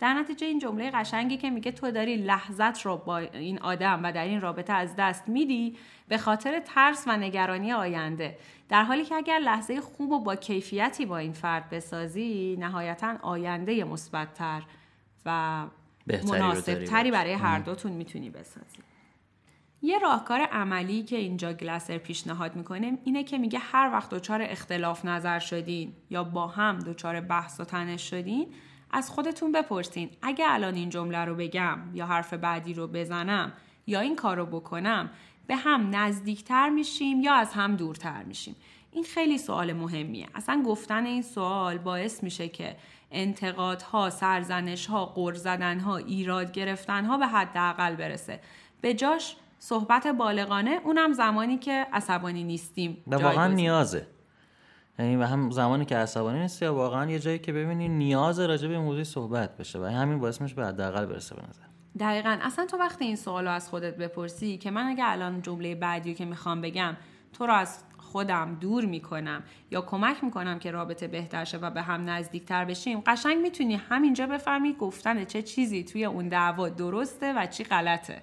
در 0.00 0.14
نتیجه 0.14 0.46
این 0.46 0.58
جمله 0.58 0.90
قشنگی 0.90 1.36
که 1.36 1.50
میگه 1.50 1.72
تو 1.72 1.90
داری 1.90 2.16
لحظت 2.16 2.82
رو 2.82 2.96
با 2.96 3.18
این 3.18 3.58
آدم 3.58 4.00
و 4.02 4.12
در 4.12 4.24
این 4.24 4.40
رابطه 4.40 4.72
از 4.72 4.96
دست 4.98 5.28
میدی 5.28 5.76
به 6.08 6.18
خاطر 6.18 6.60
ترس 6.60 7.04
و 7.06 7.16
نگرانی 7.16 7.72
آینده. 7.72 8.38
در 8.68 8.82
حالی 8.82 9.04
که 9.04 9.14
اگر 9.14 9.38
لحظه 9.38 9.80
خوب 9.80 10.10
و 10.10 10.20
با 10.20 10.36
کیفیتی 10.36 11.06
با 11.06 11.18
این 11.18 11.32
فرد 11.32 11.70
بسازی 11.70 12.56
نهایتا 12.60 13.14
آینده 13.22 13.84
مثبتتر 13.84 14.62
و 15.26 15.64
مناسبتری 16.06 17.10
برای 17.10 17.32
هر 17.32 17.58
دوتون 17.58 17.92
می‌تونی 17.92 18.30
بسازی. 18.30 18.85
یه 19.82 19.98
راهکار 19.98 20.40
عملی 20.40 21.02
که 21.02 21.16
اینجا 21.16 21.52
گلاسر 21.52 21.98
پیشنهاد 21.98 22.56
می‌کنه 22.56 22.98
اینه 23.04 23.24
که 23.24 23.38
میگه 23.38 23.58
هر 23.58 23.90
وقت 23.92 24.10
دچار 24.10 24.42
اختلاف 24.42 25.04
نظر 25.04 25.38
شدین 25.38 25.92
یا 26.10 26.24
با 26.24 26.46
هم 26.46 26.78
دچار 26.78 27.20
بحث 27.20 27.60
و 27.60 27.64
تنش 27.64 28.10
شدین 28.10 28.46
از 28.90 29.10
خودتون 29.10 29.52
بپرسین 29.52 30.10
اگه 30.22 30.44
الان 30.48 30.74
این 30.74 30.88
جمله 30.88 31.24
رو 31.24 31.34
بگم 31.34 31.78
یا 31.94 32.06
حرف 32.06 32.34
بعدی 32.34 32.74
رو 32.74 32.86
بزنم 32.86 33.52
یا 33.86 34.00
این 34.00 34.16
کار 34.16 34.36
رو 34.36 34.46
بکنم 34.46 35.10
به 35.46 35.56
هم 35.56 35.96
نزدیکتر 35.96 36.68
میشیم 36.68 37.20
یا 37.20 37.34
از 37.34 37.52
هم 37.52 37.76
دورتر 37.76 38.22
میشیم؟ 38.22 38.56
این 38.92 39.04
خیلی 39.04 39.38
سوال 39.38 39.72
مهمیه. 39.72 40.26
اصلا 40.34 40.62
گفتن 40.66 41.06
این 41.06 41.22
سوال 41.22 41.78
باعث 41.78 42.22
میشه 42.22 42.48
که 42.48 42.76
انتقادها، 43.10 44.10
سرزنشها، 44.10 45.06
قر 45.06 45.34
زدنها، 45.34 45.96
ایراد 45.96 46.52
گرفتنها 46.52 47.18
به 47.18 47.26
حداقل 47.26 47.96
برسه. 47.96 48.40
به 48.80 48.94
جاش 48.94 49.36
صحبت 49.58 50.06
بالغانه 50.06 50.80
اونم 50.84 51.12
زمانی 51.12 51.58
که 51.58 51.86
عصبانی 51.92 52.44
نیستیم 52.44 53.02
و 53.06 53.16
واقعا 53.16 53.46
نیازه. 53.46 54.06
یعنی 54.98 55.16
و 55.16 55.22
هم 55.22 55.50
زمانی 55.50 55.84
که 55.84 55.96
عصبانی 55.96 56.38
نیستی 56.38 56.64
یا 56.64 56.74
واقعا 56.74 57.10
یه 57.10 57.18
جایی 57.18 57.38
که 57.38 57.52
ببینی 57.52 57.88
نیاز 57.88 58.40
راجع 58.40 58.68
به 58.68 58.78
موضوع 58.78 59.04
صحبت 59.04 59.56
بشه 59.56 59.78
و 59.78 59.84
همین 59.84 60.18
باعث 60.18 60.40
میشه 60.40 60.54
به 60.54 60.66
حداقل 60.66 61.06
برسه 61.06 61.34
به 61.34 61.42
نظر. 61.48 61.62
دقیقا. 61.98 62.38
اصلا 62.42 62.66
تو 62.66 62.76
وقتی 62.76 63.04
این 63.04 63.16
سوالو 63.16 63.50
از 63.50 63.68
خودت 63.68 63.96
بپرسی 63.96 64.58
که 64.58 64.70
من 64.70 64.86
اگه 64.86 65.04
الان 65.06 65.42
جمله 65.42 65.74
بعدی 65.74 66.14
که 66.14 66.24
می‌خوام 66.24 66.60
بگم 66.60 66.96
تو 67.32 67.46
رو 67.46 67.52
از 67.52 67.78
خودم 67.98 68.54
دور 68.60 68.84
می‌کنم 68.84 69.42
یا 69.70 69.80
کمک 69.80 70.24
می‌کنم 70.24 70.58
که 70.58 70.70
رابطه 70.70 71.08
بهتر 71.08 71.44
شه 71.44 71.58
و 71.58 71.70
به 71.70 71.82
هم 71.82 72.10
نزدیکتر 72.10 72.64
بشیم 72.64 73.02
قشنگ 73.06 73.38
می‌تونی 73.38 73.74
همینجا 73.74 74.26
بفهمی 74.26 74.72
گفتن 74.72 75.24
چه 75.24 75.42
چیزی 75.42 75.84
توی 75.84 76.04
اون 76.04 76.28
دعوا 76.28 76.68
درسته 76.68 77.32
و 77.32 77.46
چی 77.46 77.64
غلطه. 77.64 78.22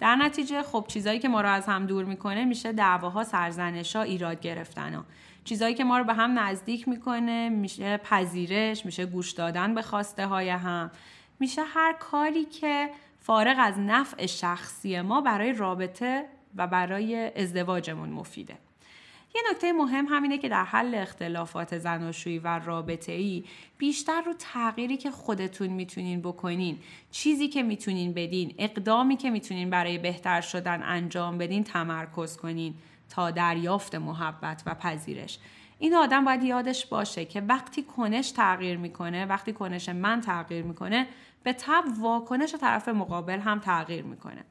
در 0.00 0.16
نتیجه 0.16 0.62
خب 0.62 0.84
چیزایی 0.88 1.18
که 1.18 1.28
ما 1.28 1.40
رو 1.40 1.48
از 1.48 1.66
هم 1.66 1.86
دور 1.86 2.04
می‌کنه 2.04 2.44
میشه 2.44 2.72
دعواها 2.72 3.24
سرزنشا 3.24 4.02
ایراد 4.02 4.40
گرفتن 4.40 4.94
ها. 4.94 5.04
چیزایی 5.44 5.74
که 5.74 5.84
ما 5.84 5.98
رو 5.98 6.04
به 6.04 6.14
هم 6.14 6.38
نزدیک 6.38 6.88
می‌کنه 6.88 7.48
میشه 7.48 7.96
پذیرش 7.96 8.86
میشه 8.86 9.06
گوش 9.06 9.32
دادن 9.32 9.74
به 9.74 9.82
خواسته 9.82 10.26
های 10.26 10.48
هم 10.48 10.90
میشه 11.40 11.62
هر 11.62 11.92
کاری 11.92 12.44
که 12.44 12.90
فارغ 13.20 13.56
از 13.58 13.78
نفع 13.78 14.26
شخصی 14.26 15.00
ما 15.00 15.20
برای 15.20 15.52
رابطه 15.52 16.24
و 16.56 16.66
برای 16.66 17.32
ازدواجمون 17.36 18.08
مفیده 18.08 18.58
یه 19.36 19.42
نکته 19.50 19.72
مهم 19.72 20.06
همینه 20.06 20.38
که 20.38 20.48
در 20.48 20.64
حل 20.64 20.94
اختلافات 20.94 21.78
زناشویی 21.78 22.38
و 22.38 22.58
رابطه 22.58 23.12
ای 23.12 23.44
بیشتر 23.78 24.20
رو 24.20 24.32
تغییری 24.38 24.96
که 24.96 25.10
خودتون 25.10 25.66
می‌تونین 25.66 26.20
بکنین 26.20 26.78
چیزی 27.10 27.48
که 27.48 27.62
می‌تونین 27.62 28.12
بدین 28.12 28.54
اقدامی 28.58 29.16
که 29.16 29.30
می‌تونین 29.30 29.70
برای 29.70 29.98
بهتر 29.98 30.40
شدن 30.40 30.82
انجام 30.82 31.38
بدین 31.38 31.64
تمرکز 31.64 32.36
کنین 32.36 32.74
تا 33.10 33.30
دریافت 33.30 33.94
محبت 33.94 34.62
و 34.66 34.74
پذیرش. 34.74 35.38
این 35.78 35.94
آدم 35.94 36.24
باید 36.24 36.42
یادش 36.42 36.86
باشه 36.86 37.24
که 37.24 37.40
وقتی 37.40 37.82
کنش 37.82 38.30
تغییر 38.30 38.76
می‌کنه 38.76 39.26
وقتی 39.26 39.52
کنش 39.52 39.88
من 39.88 40.20
تغییر 40.20 40.64
می‌کنه 40.64 41.06
به 41.42 41.52
تب 41.52 41.84
واکنش 42.00 42.54
طرف 42.54 42.88
مقابل 42.88 43.38
هم 43.38 43.58
تغییر 43.58 44.04
می‌کنه. 44.04 44.44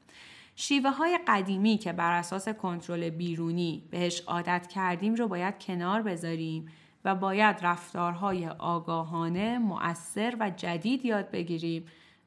شیوه 0.58 0.90
های 0.90 1.18
قدیمی 1.28 1.78
که 1.78 1.92
بر 1.92 2.12
اساس 2.12 2.48
کنترل 2.48 3.10
بیرونی 3.10 3.88
بهش 3.90 4.20
عادت 4.20 4.66
کردیم 4.66 5.14
رو 5.14 5.28
باید 5.28 5.58
کنار 5.58 6.02
بذاریم 6.02 6.66
و 7.04 7.14
باید 7.14 7.56
رفتارهای 7.62 8.48
آگاهانه، 8.48 9.58
مؤثر 9.58 10.36
و 10.40 10.50
جدید 10.56 11.04
یاد 11.04 11.30
بگیریم 11.30 11.84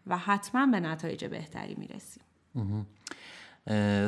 و 0.07 0.17
حتما 0.17 0.65
به 0.65 0.79
نتایج 0.79 1.25
بهتری 1.25 1.75
می‌رسیم. 1.75 2.23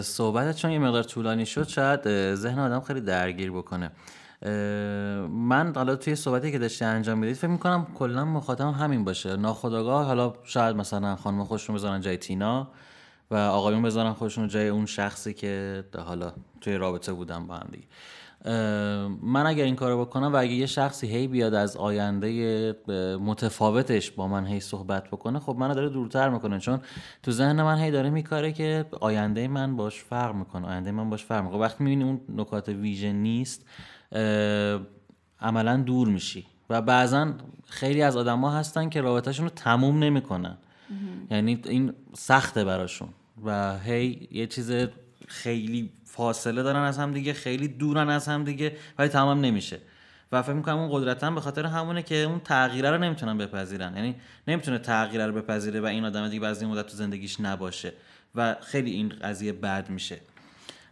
صحبتت 0.01 0.55
چون 0.55 0.71
یه 0.71 0.79
مقدار 0.79 1.03
طولانی 1.03 1.45
شد 1.45 1.67
شاید 1.67 2.33
ذهن 2.35 2.59
آدم 2.59 2.79
خیلی 2.79 3.01
درگیر 3.01 3.51
بکنه. 3.51 3.91
من 5.29 5.73
حالا 5.75 5.95
توی 5.95 6.15
صحبتی 6.15 6.51
که 6.51 6.59
داشتی 6.59 6.85
انجام 6.85 7.17
می‌دید 7.17 7.35
فکر 7.35 7.47
می‌کنم 7.47 7.87
کلا 7.95 8.25
مخاطبم 8.25 8.71
همین 8.71 9.03
باشه. 9.03 9.35
ناخداگاه 9.35 10.05
حالا 10.05 10.33
شاید 10.43 10.75
مثلا 10.75 11.15
خانم 11.15 11.43
خوششون 11.43 11.75
بذارن 11.75 12.01
جای 12.01 12.17
تینا. 12.17 12.71
و 13.31 13.35
آقایون 13.35 13.81
بذارن 13.81 14.13
خودشون 14.13 14.47
جای 14.47 14.67
اون 14.67 14.85
شخصی 14.85 15.33
که 15.33 15.83
حالا 15.97 16.33
توی 16.61 16.75
رابطه 16.75 17.13
بودن 17.13 17.47
با 17.47 17.55
هم 17.55 17.67
دیگه. 17.71 17.87
من 19.23 19.45
اگر 19.45 19.63
این 19.63 19.75
کارو 19.75 20.05
بکنم 20.05 20.33
و 20.33 20.35
اگه 20.35 20.53
یه 20.53 20.65
شخصی 20.65 21.07
هی 21.07 21.27
بیاد 21.27 21.53
از 21.53 21.77
آینده 21.77 22.75
متفاوتش 23.21 24.11
با 24.11 24.27
من 24.27 24.45
هی 24.45 24.59
صحبت 24.59 25.07
بکنه 25.07 25.39
خب 25.39 25.55
منو 25.59 25.73
داره 25.73 25.89
دورتر 25.89 26.29
می‌کنه. 26.29 26.59
چون 26.59 26.79
تو 27.23 27.31
ذهن 27.31 27.61
من 27.63 27.77
هی 27.77 27.91
داره 27.91 28.09
میکاره 28.09 28.51
که 28.51 28.85
آینده 29.01 29.47
من 29.47 29.75
باش 29.75 30.03
فرق 30.03 30.35
می‌کنه 30.35 30.67
آینده 30.67 30.91
من 30.91 31.09
باش 31.09 31.25
فرق 31.25 31.43
می‌کنه. 31.43 31.59
وقتی 31.59 31.83
می‌بینی 31.83 32.03
اون 32.03 32.21
نکات 32.35 32.69
ویژه 32.69 33.13
نیست 33.13 33.65
عملا 35.41 35.77
دور 35.77 36.07
میشی. 36.07 36.45
و 36.69 36.81
بعضا 36.81 37.33
خیلی 37.67 38.01
از 38.01 38.17
آدما 38.17 38.51
هستن 38.51 38.89
که 38.89 39.01
رابطهشون 39.01 39.45
رو 39.45 39.51
تموم 39.55 39.99
نمی‌کنن. 39.99 40.57
یعنی 41.31 41.61
این 41.65 41.93
سخته 42.13 42.65
براشون. 42.65 43.09
و 43.45 43.79
هی 43.79 44.27
یه 44.31 44.47
چیز 44.47 44.71
خیلی 45.27 45.89
فاصله 46.05 46.63
دارن 46.63 46.81
از 46.81 46.97
هم 46.97 47.13
دیگه 47.13 47.33
خیلی 47.33 47.67
دورن 47.67 48.09
از 48.09 48.27
هم 48.27 48.43
دیگه 48.43 48.77
ولی 48.99 49.09
تمام 49.09 49.41
نمیشه. 49.41 49.79
و 50.31 50.41
فکر 50.41 50.53
می‌کنم 50.53 50.77
اون 50.77 50.89
قدرتن 50.91 51.35
به 51.35 51.41
خاطر 51.41 51.65
همونه 51.65 52.03
که 52.03 52.15
اون 52.15 52.39
تغییره 52.39 52.91
رو 52.91 52.97
نمی‌تونن 52.97 53.37
بپذیرن. 53.37 53.95
یعنی 53.95 54.15
نمی‌تونه 54.47 54.77
تغییره 54.77 55.27
رو 55.27 55.33
بپذیره 55.33 55.81
و 55.81 55.85
این 55.85 56.05
آدم 56.05 56.27
دیگه 56.27 56.39
بعد 56.39 56.63
مدت 56.63 56.87
تو 56.87 56.97
زندگیش 56.97 57.39
نباشه 57.39 57.93
و 58.35 58.55
خیلی 58.61 58.91
این 58.91 59.09
قضیه 59.09 59.53
بد 59.53 59.89
میشه. 59.89 60.19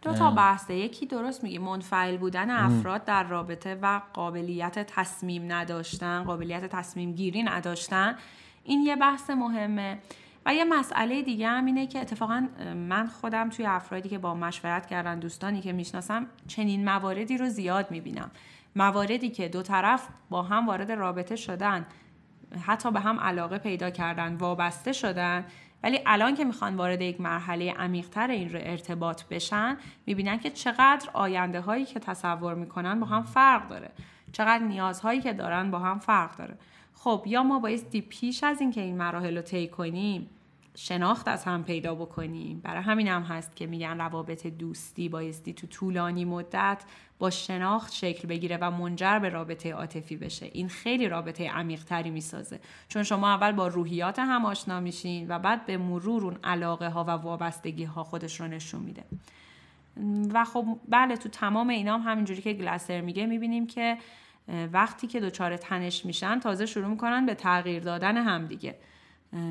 دو 0.02 0.12
تا 0.12 0.30
بحثه. 0.30 0.74
یکی 0.74 1.06
درست 1.06 1.44
میگی 1.44 1.58
منفعل 1.58 2.16
بودن 2.16 2.50
افراد 2.50 3.04
در 3.04 3.28
رابطه 3.28 3.78
و 3.82 4.00
قابلیت 4.12 4.86
تصمیم 4.86 5.52
نداشتن 5.52 6.24
قابلیت 6.24 6.64
تصمیم 6.64 7.12
گیری 7.12 7.42
نداشتن. 7.42 8.14
این 8.64 8.82
یه 8.82 8.96
بحث 8.96 9.30
مهمه. 9.30 9.98
و 10.46 10.54
یه 10.54 10.64
مسئله 10.64 11.22
دیگه 11.22 11.48
هم 11.48 11.64
اینه 11.64 11.86
که 11.86 12.00
اتفاقا 12.00 12.48
من 12.74 13.06
خودم 13.06 13.48
توی 13.48 13.66
افرادی 13.66 14.08
که 14.08 14.18
با 14.18 14.34
مشورت 14.34 14.86
کردن 14.86 15.18
دوستانی 15.18 15.60
که 15.60 15.72
می‌شناسم 15.72 16.26
چنین 16.48 16.84
مواردی 16.84 17.38
رو 17.38 17.48
زیاد 17.48 17.90
می‌بینم. 17.90 18.30
مواردی 18.76 19.30
که 19.30 19.48
دو 19.48 19.62
طرف 19.62 20.08
با 20.30 20.42
هم 20.42 20.66
وارد 20.66 20.92
رابطه 20.92 21.36
شدن 21.36 21.86
حتی 22.66 22.90
به 22.90 23.00
هم 23.00 23.20
علاقه 23.20 23.58
پیدا 23.58 23.90
کردن 23.90 24.34
وابسته 24.34 24.92
شدن 24.92 25.44
ولی 25.82 26.00
الان 26.06 26.34
که 26.34 26.44
می‌خوان 26.44 26.76
وارد 26.76 27.00
یک 27.02 27.20
مرحله 27.20 27.72
عمیقتر 27.72 28.30
این 28.30 28.52
رو 28.52 28.58
ارتباط 28.62 29.24
بشن 29.24 29.76
می‌بینن 30.06 30.38
که 30.38 30.50
چقدر 30.50 31.10
آینده 31.12 31.60
هایی 31.60 31.84
که 31.84 32.00
تصور 32.00 32.54
می‌کنن 32.54 33.00
با 33.00 33.06
هم 33.06 33.22
فرق 33.22 33.68
داره. 33.68 33.90
چقدر 34.32 34.64
نیازهایی 34.64 35.20
که 35.20 35.32
دارن 35.32 35.70
با 35.70 35.78
هم 35.78 35.98
فرق 35.98 36.36
داره. 36.36 36.58
خب 37.04 37.22
یا 37.26 37.42
ما 37.42 37.58
بایستی 37.58 38.00
پیش 38.00 38.44
از 38.44 38.60
اینکه 38.60 38.80
این 38.80 38.96
مراحل 38.96 39.36
رو 39.36 39.42
طی 39.42 39.68
کنیم 39.68 40.30
شناخت 40.74 41.28
از 41.28 41.44
هم 41.44 41.64
پیدا 41.64 41.94
بکنیم. 41.94 42.60
برای 42.60 42.82
همین 42.82 43.08
هم 43.08 43.22
هست 43.22 43.56
که 43.56 43.66
میگن 43.66 43.98
روابط 43.98 44.46
دوستی 44.46 45.08
بایستی 45.08 45.52
تو 45.52 45.66
طولانی 45.66 46.24
مدت 46.24 46.84
با 47.18 47.30
شناخت 47.30 47.92
شکل 47.92 48.28
بگیره 48.28 48.58
و 48.60 48.70
منجر 48.70 49.18
به 49.18 49.28
رابطه 49.28 49.72
عاطفی 49.72 50.16
بشه. 50.16 50.50
این 50.52 50.68
خیلی 50.68 51.08
رابطه 51.08 51.50
عمیق 51.50 51.84
تری 51.84 52.10
می‌سازه. 52.10 52.60
چون 52.88 53.02
شما 53.02 53.28
اول 53.28 53.52
با 53.52 53.66
روحیات 53.66 54.18
هم 54.18 54.44
آشنا 54.44 54.80
میشین 54.80 55.26
و 55.28 55.38
بعد 55.38 55.66
به 55.66 55.76
مرور 55.76 56.24
اون 56.24 56.36
علاقه 56.44 56.88
ها 56.88 57.04
و 57.04 57.10
وابستگی 57.10 57.84
ها 57.84 58.04
خودش 58.04 58.40
رو 58.40 58.46
نشون 58.46 58.80
میده. 58.80 59.04
و 60.34 60.44
خب 60.44 60.66
بله 60.88 61.16
تو 61.16 61.28
تمام 61.28 61.68
اینا 61.68 61.98
هم 61.98 62.12
همینجوری 62.12 62.42
که 62.42 62.52
گلاسر 62.52 63.00
میگه 63.00 63.26
می‌بینیم 63.26 63.66
که 63.66 63.98
وقتی 64.72 65.06
که 65.06 65.20
دچار 65.20 65.56
تنش 65.56 66.06
میشن 66.06 66.40
تازه 66.40 66.66
شروع 66.66 66.86
می‌کنن 66.86 67.26
به 67.26 67.34
تغییر 67.34 67.82
دادن 67.82 68.16
همدیگه 68.16 68.78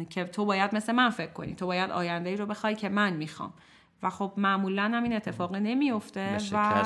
که 0.09 0.23
تو 0.25 0.45
باید 0.45 0.75
مثل 0.75 0.91
من 0.91 1.09
فکر 1.09 1.31
کنی. 1.31 1.55
تو 1.55 1.65
باید 1.65 1.91
آینده 1.91 2.29
ای 2.29 2.35
رو 2.35 2.45
بخوای 2.45 2.75
که 2.75 2.89
من 2.89 3.13
می‌خوام. 3.13 3.53
و 4.03 4.09
خب 4.09 4.33
معمولا 4.37 4.83
هم 4.83 5.03
این 5.03 5.13
اتفاق 5.13 5.55
نمیفته 5.55 6.37
و 6.51 6.83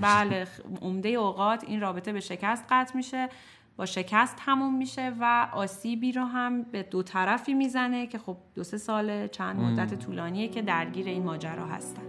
بله 0.00 0.46
عمده 0.82 1.08
اوقات 1.08 1.64
این 1.64 1.80
رابطه 1.80 2.12
به 2.12 2.20
شکست 2.20 2.64
قطع 2.70 2.96
میشه. 2.96 3.28
با 3.76 3.86
شکست 3.86 4.36
تموم 4.36 4.74
میشه 4.74 5.12
و 5.20 5.48
آسیبی 5.52 6.12
رو 6.12 6.24
هم 6.24 6.62
به 6.62 6.82
دو 6.82 7.02
طرفی 7.02 7.54
می‌زنه 7.54 8.06
که 8.06 8.18
خب 8.18 8.36
دو 8.54 8.64
سه 8.64 8.78
سال 8.78 9.26
چند 9.26 9.60
مدت 9.60 9.94
طولانیه 9.94 10.48
که 10.48 10.62
درگیر 10.62 11.06
این 11.06 11.22
ماجرا 11.22 11.66
هستن. 11.66 12.02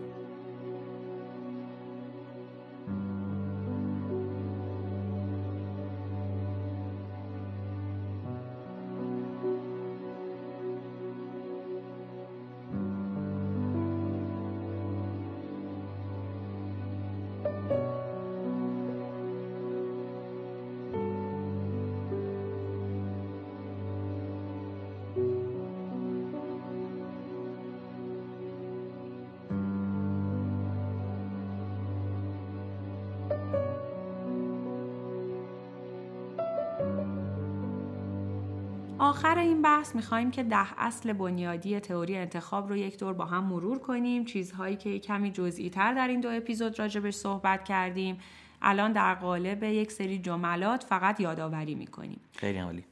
آخر 39.04 39.38
این 39.38 39.62
بحث 39.62 39.96
می‌خوایم 39.96 40.32
که 40.32 40.44
ده 40.44 40.80
اصل 40.82 41.14
بنیادی 41.14 41.80
تئوری 41.80 42.18
انتخاب 42.18 42.70
رو 42.70 42.78
یک 42.78 43.00
دور 43.00 43.14
با 43.14 43.26
هم 43.26 43.44
مرور 43.44 43.80
کنیم. 43.80 44.26
چیزهایی 44.26 44.76
که 44.76 45.00
کمی 45.00 45.32
جزئی 45.32 45.70
تر 45.70 45.94
در 45.94 46.08
این 46.08 46.22
دو 46.22 46.30
اپیزود 46.30 46.80
راجبش 46.80 47.14
صحبت 47.14 47.64
کردیم. 47.64 48.20
الان 48.62 48.92
در 48.92 49.16
قالب 49.16 49.64
یک 49.64 49.92
سری 49.92 50.18
جملات 50.18 50.84
فقط 50.84 51.20
یادآوری 51.20 51.76
می‌کنیم. 51.76 52.20
خیلی 52.36 52.60
عالی. 52.60 52.84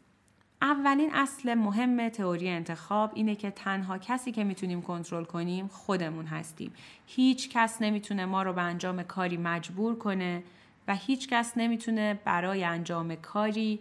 اولین 0.62 1.10
اصل 1.14 1.54
مهم 1.54 2.10
تئوری 2.10 2.50
انتخاب 2.50 3.12
اینه 3.14 3.36
که 3.36 3.52
تنها 3.52 3.98
کسی 3.98 4.32
که 4.32 4.44
می‌تونیم 4.44 4.82
کنترل 4.82 5.24
کنیم 5.24 5.68
خودمون 5.68 6.26
هستیم. 6.26 6.74
هیچ 7.06 7.50
کس 7.50 7.82
نمی‌تونه 7.82 8.26
ما 8.26 8.44
رو 8.44 8.54
به 8.54 8.62
انجام 8.62 9.04
کاری 9.04 9.38
مجبور 9.38 9.96
کنه 9.96 10.44
و 10.88 10.96
هیچ 10.96 11.28
کس 11.28 11.54
نمی‌تونه 11.58 12.20
برای 12.26 12.64
انجام 12.64 13.16
کاری 13.16 13.80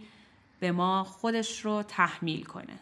به 0.60 0.72
ما 0.72 1.04
خودش 1.04 1.60
رو 1.64 1.82
تحمیل 1.82 2.44
کنه. 2.44 2.78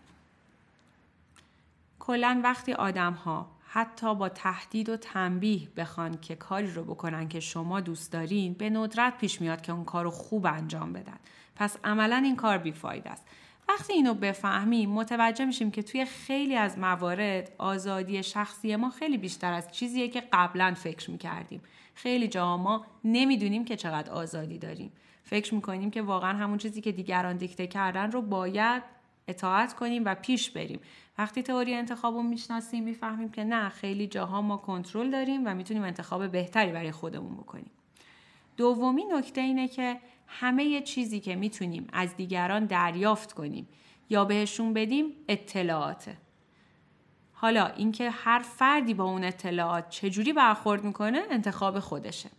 کلا 1.99 2.41
وقتی 2.45 2.73
آدم 2.73 3.13
ها 3.13 3.47
حتی 3.69 4.15
با 4.15 4.29
تهدید 4.29 4.89
و 4.89 4.97
تنبیه 4.97 5.69
بخوان 5.77 6.21
که 6.21 6.35
کاری 6.37 6.71
رو 6.71 6.85
بکنن 6.85 7.29
که 7.29 7.41
شما 7.41 7.81
دوست 7.81 8.13
دارین 8.13 8.53
به 8.53 8.71
ندرت 8.71 9.19
پیش 9.19 9.41
میاد 9.41 9.61
که 9.61 9.73
اون 9.73 9.85
کار 9.85 10.05
رو 10.05 10.11
خوب 10.11 10.47
انجام 10.47 10.93
بدن. 10.93 11.19
پس 11.57 11.77
عملا 11.85 12.17
این 12.17 12.37
کار 12.37 12.59
بیفاید 12.59 13.09
است. 13.09 13.25
وقتی 13.69 13.93
اینو 13.93 14.15
بفهمیم 14.15 14.91
متوجه 14.91 15.45
میشیم 15.45 15.71
که 15.71 15.83
توی 15.83 16.05
خیلی 16.05 16.57
از 16.57 16.79
موارد 16.79 17.53
آزادی 17.59 18.23
شخصی 18.23 18.77
ما 18.77 18.91
خیلی 18.91 19.19
بیشتر 19.19 19.53
از 19.53 19.73
چیزیه 19.73 20.09
که 20.09 20.23
قبلا 20.33 20.75
فکر 20.75 21.11
می‌کردیم. 21.11 21.63
خیلی 21.95 22.29
جا 22.29 22.57
ما 22.57 22.87
نمی‌دونیم 23.05 23.65
که 23.65 23.77
چقدر 23.77 24.13
آزادی 24.13 24.59
داریم. 24.59 24.93
فکر 25.29 25.55
می‌کنیم 25.55 25.91
که 25.91 26.03
واقعا 26.03 26.33
همون 26.39 26.59
چیزی 26.59 26.81
که 26.81 26.93
دیگران 26.93 27.37
دیکته 27.37 27.67
کردن 27.67 28.13
رو 28.13 28.23
باید 28.23 28.83
اطاعت 29.29 29.75
کنیم 29.75 30.03
و 30.05 30.15
پیش 30.15 30.51
بریم. 30.51 30.81
وقتی 31.19 31.43
تئوری 31.43 31.75
انتخاب 31.75 32.15
رو 32.15 32.23
می‌شناسیم 32.23 32.85
می‌فهمیم 32.85 33.29
که 33.29 33.45
نه 33.45 33.69
خیلی 33.69 34.07
جاها 34.07 34.43
ما 34.43 34.57
کنترل 34.57 35.11
داریم 35.11 35.47
و 35.47 35.55
می‌تونیم 35.55 35.83
انتخاب 35.83 36.29
بهتری 36.29 36.73
برای 36.73 36.93
خودمون 36.93 37.37
بکنیم. 37.37 37.71
دومین 38.57 39.13
نکته 39.15 39.41
اینه 39.41 39.69
که 39.69 39.97
همه 40.27 40.81
چیزی 40.81 41.21
که 41.21 41.37
می‌تونیم 41.37 41.87
از 41.93 42.17
دیگران 42.17 42.65
دریافت 42.65 43.33
کنیم 43.33 43.69
یا 44.11 44.25
بهشون 44.25 44.73
بدیم 44.73 45.13
اطلاعاته. 45.29 46.17
حالا 47.33 47.67
اینکه 47.67 48.11
هر 48.11 48.39
فردی 48.39 48.95
با 48.95 49.05
اون 49.05 49.25
اطلاعات 49.25 49.91
چجوری 49.91 50.33
برخورد 50.33 50.85
می‌کنه 50.85 51.23
انتخاب 51.31 51.81
خودشه. 51.81 52.31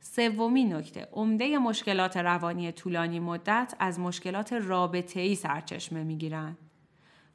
سومین 0.00 0.74
نکته 0.74 1.08
عمده 1.12 1.58
مشکلات 1.58 2.16
روانی 2.16 2.72
طولانی 2.72 3.20
مدت 3.20 3.74
از 3.78 4.00
مشکلات 4.00 4.52
رابطه 4.52 5.20
ای 5.20 5.34
سرچشمه 5.34 6.04
می‌گیرن 6.04 6.56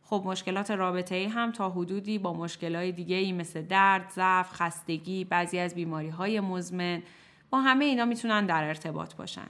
خب 0.04 0.24
مشکلات 0.26 0.72
رابطه 0.72 1.16
ای 1.16 1.26
هم 1.26 1.52
تا 1.52 1.70
حدودی 1.70 2.18
با 2.18 2.34
مشکلات 2.34 2.84
دیگه 2.86 3.16
ای 3.16 3.32
مثل 3.32 3.62
درد، 3.62 4.10
ضعف، 4.10 4.52
خستگی، 4.54 5.24
بعضی 5.24 5.60
از 5.60 5.76
بیماری 5.76 6.10
های 6.10 6.40
مزمن 6.40 7.04
با 7.50 7.62
همه 7.62 7.86
اینا 7.86 8.06
می‌تونن 8.06 8.46
در 8.46 8.64
ارتباط 8.64 9.16
باشن. 9.16 9.48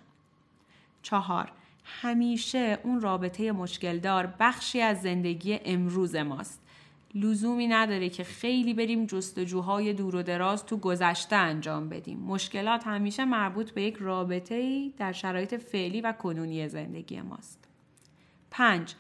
چهار 1.02 1.52
همیشه 1.84 2.80
اون 2.84 3.02
رابطه 3.02 3.52
مشکلدار 3.52 4.34
بخشی 4.40 4.82
از 4.82 5.02
زندگی 5.02 5.60
امروز 5.66 6.16
ماست. 6.16 6.63
لزومی 7.16 7.68
نداره 7.68 8.10
که 8.10 8.24
خیلی 8.24 8.74
بریم 8.74 9.06
جستجوهای 9.06 9.94
دور 9.94 10.16
و 10.16 10.24
دراز 10.24 10.66
تو 10.66 10.78
گذشته 10.78 11.36
انجام 11.36 11.90
بدیم. 11.90 12.20
مشکلات 12.20 12.88
همیشه 12.88 13.26
مربوط 13.26 13.72
به 13.72 13.84
یک 13.84 13.98
رابطه 14.00 14.56
ای 14.56 14.94
در 14.98 15.12
شرایط 15.12 15.56
فعلی 15.56 16.02
و 16.02 16.12
کنونی 16.12 16.68
زندگی 16.68 17.22
ماست. 17.22 17.68
پنج 18.52 18.96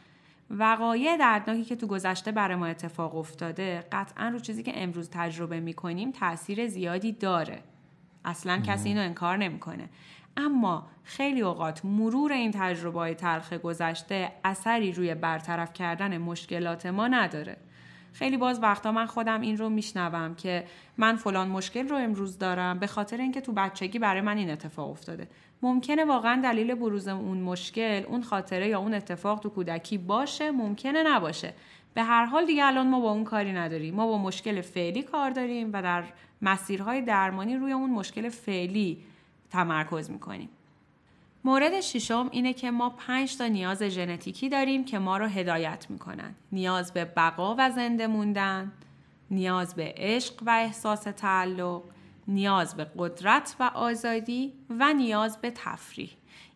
وقایع 0.49 1.17
دردناکی 1.17 1.63
که 1.63 1.75
تو 1.75 1.87
گذشته 1.87 2.31
برای 2.31 2.55
ما 2.55 2.65
اتفاق 2.65 3.15
افتاده 3.15 3.83
قطعا 3.91 4.29
رو 4.29 4.39
چیزی 4.39 4.63
که 4.63 4.71
امروز 4.75 5.09
تجربه 5.09 5.59
می‌کنیم 5.59 6.11
تاثیر 6.11 6.67
زیادی 6.67 7.11
داره 7.11 7.63
اصلا 8.25 8.57
کسی 8.57 8.89
اینو 8.89 9.01
انکار 9.01 9.37
نمی‌کنه 9.37 9.89
اما 10.37 10.87
خیلی 11.03 11.41
اوقات 11.41 11.85
مرور 11.85 12.31
این 12.31 12.51
تجربه 12.51 12.99
های 12.99 13.15
تلخ 13.15 13.53
گذشته 13.53 14.31
اثری 14.43 14.91
روی 14.91 15.15
برطرف 15.15 15.73
کردن 15.73 16.17
مشکلات 16.17 16.85
ما 16.85 17.07
نداره 17.07 17.57
خیلی 18.13 18.37
باز 18.37 18.59
وقتا 18.63 18.91
من 18.91 19.05
خودم 19.05 19.41
این 19.41 19.57
رو 19.57 19.69
میشنوم 19.69 20.35
که 20.35 20.65
من 20.97 21.15
فلان 21.15 21.47
مشکل 21.47 21.87
رو 21.87 21.95
امروز 21.95 22.37
دارم 22.37 22.79
به 22.79 22.87
خاطر 22.87 23.17
اینکه 23.17 23.41
تو 23.41 23.51
بچگی 23.51 23.99
برای 23.99 24.21
من 24.21 24.37
این 24.37 24.49
اتفاق 24.49 24.89
افتاده. 24.89 25.27
ممکنه 25.61 26.05
واقعا 26.05 26.41
دلیل 26.41 26.75
بروز 26.75 27.07
اون 27.07 27.37
مشکل 27.37 28.03
اون 28.07 28.23
خاطره 28.23 28.67
یا 28.67 28.79
اون 28.79 28.93
اتفاق 28.93 29.39
تو 29.39 29.49
کودکی 29.49 29.97
باشه 29.97 30.51
ممکنه 30.51 31.03
نباشه. 31.03 31.53
به 31.93 32.03
هر 32.03 32.25
حال 32.25 32.45
دیگه 32.45 32.65
الان 32.65 32.89
ما 32.89 32.99
با 32.99 33.11
اون 33.11 33.23
کاری 33.23 33.53
نداریم. 33.53 33.95
ما 33.95 34.07
با 34.07 34.17
مشکل 34.17 34.61
فعلی 34.61 35.03
کار 35.03 35.29
داریم 35.29 35.69
و 35.73 35.81
در 35.81 36.03
مسیرهای 36.41 37.01
درمانی 37.01 37.55
روی 37.55 37.71
اون 37.71 37.89
مشکل 37.89 38.29
فعلی 38.29 39.03
تمرکز 39.49 40.11
می‌کنیم. 40.11 40.49
مورد 41.45 41.81
ششم 41.81 42.29
اینه 42.31 42.53
که 42.53 42.71
ما 42.71 42.89
پنج 42.89 43.37
تا 43.37 43.47
نیاز 43.47 43.83
ژنتیکی 43.83 44.49
داریم 44.49 44.85
که 44.85 44.99
ما 44.99 45.17
رو 45.17 45.25
هدایت 45.25 45.85
می‌کنن. 45.89 46.35
نیاز 46.51 46.93
به 46.93 47.05
بقا 47.05 47.55
و 47.57 47.71
زنده 47.71 48.07
موندن 48.07 48.71
نیاز 49.31 49.75
به 49.75 49.93
عشق 49.97 50.33
و 50.45 50.49
احساس 50.49 51.03
تعلق 51.03 51.81
نیاز 52.27 52.75
به 52.75 52.87
قدرت 52.97 53.55
و 53.59 53.63
آزادی 53.63 54.53
و 54.69 54.93
نیاز 54.93 55.41
به 55.41 55.51
تفریح. 55.55 56.09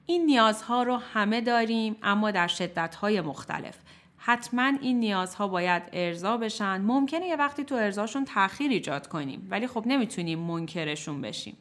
این 0.05 0.25
نیازها 0.25 0.83
رو 0.83 0.97
همه 0.97 1.41
داریم 1.41 1.95
اما 2.03 2.31
در 2.31 2.47
شدتهای 2.47 3.21
مختلف. 3.21 3.77
حتما 4.17 4.71
این 4.81 4.99
نیازها 4.99 5.47
باید 5.47 5.83
ارضا 5.93 6.37
بشن. 6.37 6.81
ممکنه 6.81 7.27
یه 7.27 7.35
وقتی 7.35 7.63
تو 7.63 7.75
ارضاشون 7.75 8.25
تاخیر 8.25 8.71
ایجاد 8.71 9.07
کنیم 9.07 9.47
ولی 9.49 9.67
خب 9.67 9.83
نمی‌تونیم 9.85 10.39
منکرشون 10.39 11.21
بشیم. 11.21 11.57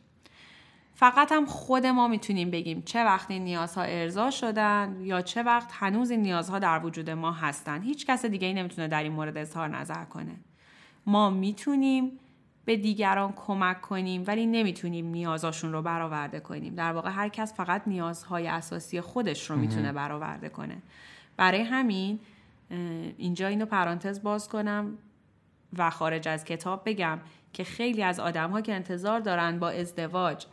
فقط 0.99 1.33
هم 1.33 1.47
خود 1.47 1.87
ما 1.87 2.09
می‌تونیم 2.09 2.51
بگیم 2.51 2.83
چه 2.83 3.05
وقت 3.05 3.31
این 3.31 3.45
نیازها 3.45 3.83
ارضا 3.83 4.31
شدن 4.31 4.97
یا 5.01 5.23
چه 5.23 5.43
وقت 5.43 5.71
هنوز 5.73 6.11
این 6.11 6.23
نیازها 6.23 6.59
در 6.59 6.85
وجود 6.85 7.11
ما 7.11 7.33
هستن. 7.33 7.83
هیچ 7.83 8.07
کس 8.07 8.25
دیگه 8.25 8.47
ای 8.47 8.55
نمی‌تونه 8.55 8.89
در 8.89 9.03
این 9.03 9.13
مورد 9.13 9.37
اظهار 9.37 9.69
نظر 9.69 10.05
کنه. 10.05 10.37
ما 11.07 11.31
می‌تونیم 11.31 12.13
به 12.65 12.77
دیگران 12.77 13.33
کمک 13.33 13.81
کنیم 13.81 14.25
ولی 14.27 14.47
نمی‌تونیم 14.47 15.07
نیازاشون 15.07 15.73
رو 15.73 15.83
برآورده 15.83 16.41
کنیم. 16.41 16.75
در 16.75 16.93
واقع 16.93 17.11
هر 17.11 17.29
کس 17.29 17.55
فقط 17.55 17.83
نیازهای 17.87 18.47
اساسی 18.47 19.01
خودش 19.01 19.51
رو 19.51 19.57
می‌تونه 19.57 19.93
برآورده 19.93 20.49
کنه. 20.49 20.77
برای 21.37 21.63
همین 21.63 22.19
اینجا 23.19 23.49
اینو 23.49 23.67
پرانتز 23.67 24.23
باز 24.23 24.49
کنم 24.49 24.99
و 25.79 25.91
خارج 25.91 26.29
از 26.29 26.45
کتاب 26.45 26.83
بگم 26.87 27.19
که 27.53 27.65
خیلی 27.65 28.03
از 28.03 28.21
آدم 28.21 28.51
ها 28.51 28.61
که 28.61 28.75
انتظار 28.75 29.21
دارن 29.21 29.59
با 29.59 29.71
ازدواج 29.71 30.47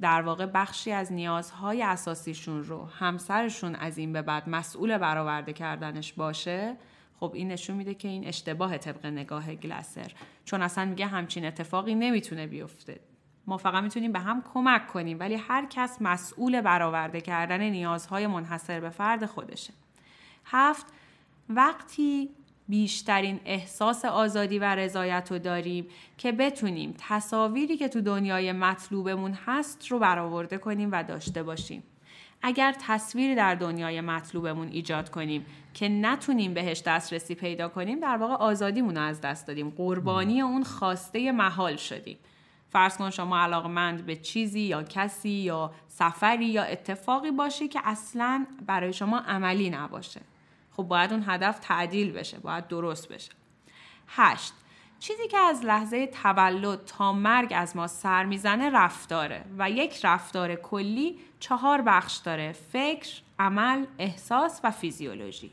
در 0.00 0.22
واقع 0.22 0.46
بخشی 0.46 0.92
از 0.92 1.12
نیازهای 1.12 1.82
اساسیشون 1.82 2.64
رو 2.64 2.86
همسرشون 2.86 3.74
از 3.74 3.98
این 3.98 4.12
به 4.12 4.22
بعد 4.22 4.48
مسئول 4.48 4.98
برآورده 4.98 5.52
کردنش 5.52 6.12
باشه 6.12 6.76
خب 7.20 7.32
این 7.34 7.48
نشون 7.48 7.76
میده 7.76 7.94
که 7.94 8.08
این 8.08 8.26
اشتباه 8.26 8.78
طبق 8.78 9.06
نگاه 9.06 9.54
گلسر 9.54 10.12
چون 10.44 10.62
اصلا 10.62 10.84
میگه 10.84 11.06
همچین 11.06 11.44
اتفاقی 11.44 11.94
نمی‌تونه 11.94 12.46
بیفته. 12.46 13.00
ما 13.46 13.56
فقط 13.56 13.82
می‌تونیم 13.82 14.12
به 14.12 14.18
هم 14.18 14.42
کمک 14.54 14.86
کنیم 14.86 15.20
ولی 15.20 15.34
هر 15.34 15.66
کس 15.70 16.02
مسئول 16.02 16.60
برآورده 16.60 17.20
کردن 17.20 17.60
نیازهای 17.60 18.26
منحصر 18.26 18.80
به 18.80 18.90
فرد 18.90 19.26
خودشه. 19.26 19.72
هفت 20.44 20.86
وقتی 21.48 22.30
بیشترین 22.68 23.40
احساس 23.44 24.04
آزادی 24.04 24.58
و 24.58 24.64
رضایت 24.64 25.28
رو 25.30 25.38
داریم 25.38 25.86
که 26.18 26.32
بتونیم 26.32 26.94
تصاویری 26.98 27.76
که 27.76 27.88
تو 27.88 28.00
دنیای 28.00 28.52
مطلوبمون 28.52 29.38
هست 29.46 29.86
رو 29.86 29.98
برآورده 29.98 30.58
کنیم 30.58 30.88
و 30.92 31.02
داشته 31.02 31.42
باشیم. 31.42 31.82
اگر 32.42 32.74
تصویری 32.80 33.34
در 33.34 33.54
دنیای 33.54 34.00
مطلوبمون 34.00 34.68
ایجاد 34.68 35.10
کنیم 35.10 35.46
که 35.74 35.88
نتونیم 35.88 36.54
بهش 36.54 36.82
دسترسی 36.86 37.34
پیدا 37.34 37.68
کنیم 37.68 38.00
در 38.00 38.16
واقع 38.16 38.34
آزادیمون 38.34 38.96
از 38.96 39.20
دست 39.20 39.46
دادیم. 39.46 39.70
قربانی 39.70 40.40
اون 40.40 40.64
خواسته 40.64 41.32
محال 41.32 41.76
شدیم. 41.76 42.18
فرض 42.70 42.96
کن 42.96 43.10
شما 43.10 43.38
علاقمند 43.38 44.06
به 44.06 44.16
چیزی 44.16 44.60
یا 44.60 44.82
کسی 44.82 45.30
یا 45.30 45.70
سفری 45.88 46.46
یا 46.46 46.62
اتفاقی 46.62 47.30
باشی 47.30 47.68
که 47.68 47.80
اصلا 47.84 48.46
برای 48.66 48.92
شما 48.92 49.18
عملی 49.18 49.70
نباشه. 49.70 50.20
خب 50.76 50.82
باید 50.82 51.12
اون 51.12 51.24
هدف 51.26 51.58
تعدیل 51.58 52.12
بشه 52.12 52.38
باید 52.38 52.68
درست 52.68 53.08
بشه. 53.08 53.32
هشت. 54.08 54.52
چیزی 54.98 55.28
که 55.28 55.38
از 55.38 55.64
لحظه 55.64 56.06
تولد 56.06 56.84
تا 56.84 57.12
مرگ 57.12 57.52
از 57.56 57.76
ما 57.76 57.86
سر 57.86 58.24
می‌زنه 58.24 58.70
رفتاره 58.70 59.44
و 59.58 59.70
یک 59.70 60.00
رفتار 60.04 60.54
کلی 60.54 61.18
چهار 61.40 61.82
بخش 61.82 62.16
داره 62.16 62.52
فکر، 62.52 63.20
عمل، 63.38 63.86
احساس 63.98 64.60
و 64.64 64.70
فیزیولوژی. 64.70 65.50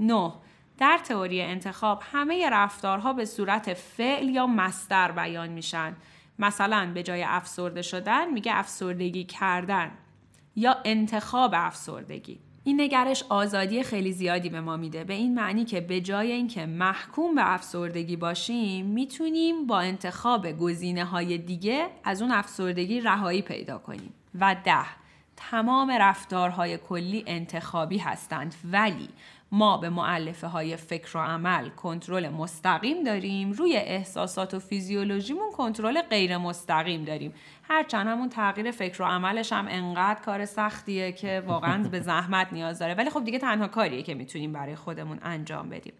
نه. 0.00 0.32
در 0.78 0.98
تئوری 0.98 1.42
انتخاب 1.42 2.02
همه 2.12 2.50
رفتارها 2.50 3.12
به 3.12 3.24
صورت 3.24 3.74
فعل 3.74 4.28
یا 4.28 4.46
مستر 4.46 5.12
بیان 5.12 5.48
میشن. 5.48 5.96
مثلا 6.38 6.90
به 6.94 7.02
جای 7.02 7.22
افسرده 7.22 7.82
شدن 7.82 8.30
میگه 8.30 8.52
افسردگی 8.56 9.24
کردن 9.24 9.90
یا 10.56 10.76
انتخاب 10.84 11.50
افسردگی. 11.54 12.40
این 12.64 12.80
نگرش 12.80 13.24
آزادی 13.28 13.82
خیلی 13.82 14.12
زیادی 14.12 14.48
به 14.48 14.60
ما 14.60 14.76
میده. 14.76 15.04
به 15.04 15.14
این 15.14 15.34
معنی 15.34 15.64
که 15.64 15.80
به 15.80 16.00
جای 16.00 16.32
اینکه 16.32 16.66
محکوم 16.66 17.34
به 17.34 17.54
افسردگی 17.54 18.16
باشیم 18.16 18.86
می‌تونیم 18.86 19.66
با 19.66 19.80
انتخاب 19.80 20.52
گزینه 20.52 21.04
های 21.04 21.38
دیگه 21.38 21.86
از 22.04 22.22
اون 22.22 22.30
افسردگی 22.30 23.00
رهایی 23.00 23.42
پیدا 23.42 23.78
کنیم. 23.78 24.14
و 24.40 24.56
ده 24.64 24.86
تمام 25.36 25.90
رفتارهای 25.90 26.78
کلی 26.78 27.24
انتخابی 27.26 27.98
هستند. 27.98 28.54
ولی 28.64 29.08
ما 29.52 29.76
به 29.76 29.90
معلفه 29.90 30.46
های 30.46 30.76
فکر 30.76 31.16
و 31.16 31.20
عمل 31.20 31.68
کنترل 31.68 32.28
مستقیم 32.28 33.04
داریم. 33.04 33.52
روی 33.52 33.76
احساسات 33.76 34.54
و 34.54 34.58
فیزیولوژیمون 34.58 35.50
کنترل 35.50 36.02
غیر 36.02 36.36
مستقیم 36.36 37.04
داریم. 37.04 37.34
هرچند 37.62 38.06
همون 38.06 38.28
تغییر 38.28 38.70
فکر 38.70 39.02
و 39.02 39.04
عملش 39.04 39.52
هم 39.52 39.66
انقدر 39.68 40.20
کار 40.20 40.44
سختیه 40.44 41.12
که 41.12 41.42
واقعا 41.46 41.88
به 41.88 42.00
زحمت 42.10 42.52
نیاز 42.52 42.78
داره. 42.78 42.94
ولی 42.94 43.10
خب 43.10 43.24
دیگه 43.24 43.38
تنها 43.38 43.68
کاریه 43.68 44.02
که 44.02 44.14
می‌تونیم 44.14 44.52
برای 44.52 44.76
خودمون 44.76 45.18
انجام 45.22 45.68
بدیم. 45.68 45.92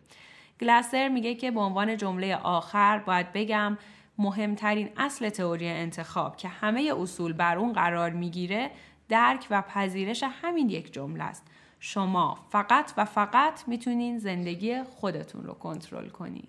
گلاسر 0.60 1.08
میگه 1.08 1.34
که 1.34 1.50
به 1.50 1.60
عنوان 1.60 1.96
جمله 1.96 2.36
آخر 2.36 2.98
باید 2.98 3.32
بگم 3.32 3.78
مهمترین 4.18 4.88
اصل 4.96 5.28
تئوری 5.28 5.68
انتخاب 5.68 6.36
که 6.36 6.48
همه 6.48 6.92
اصول 6.98 7.32
بر 7.32 7.58
اون 7.58 7.72
قرار 7.72 8.10
می‌گیره 8.10 8.70
درک 9.08 9.46
و 9.50 9.62
پذیرش 9.62 10.24
همین 10.42 10.68
یک 10.68 10.92
جمله 10.92 11.24
است. 11.24 11.46
شما 11.80 12.38
فقط 12.50 12.92
و 12.96 13.04
فقط 13.04 13.68
می‌تونین 13.68 14.18
زندگی 14.18 14.82
خودتون 14.82 15.44
رو 15.44 15.54
کنترل 15.54 16.08
کنی. 16.08 16.44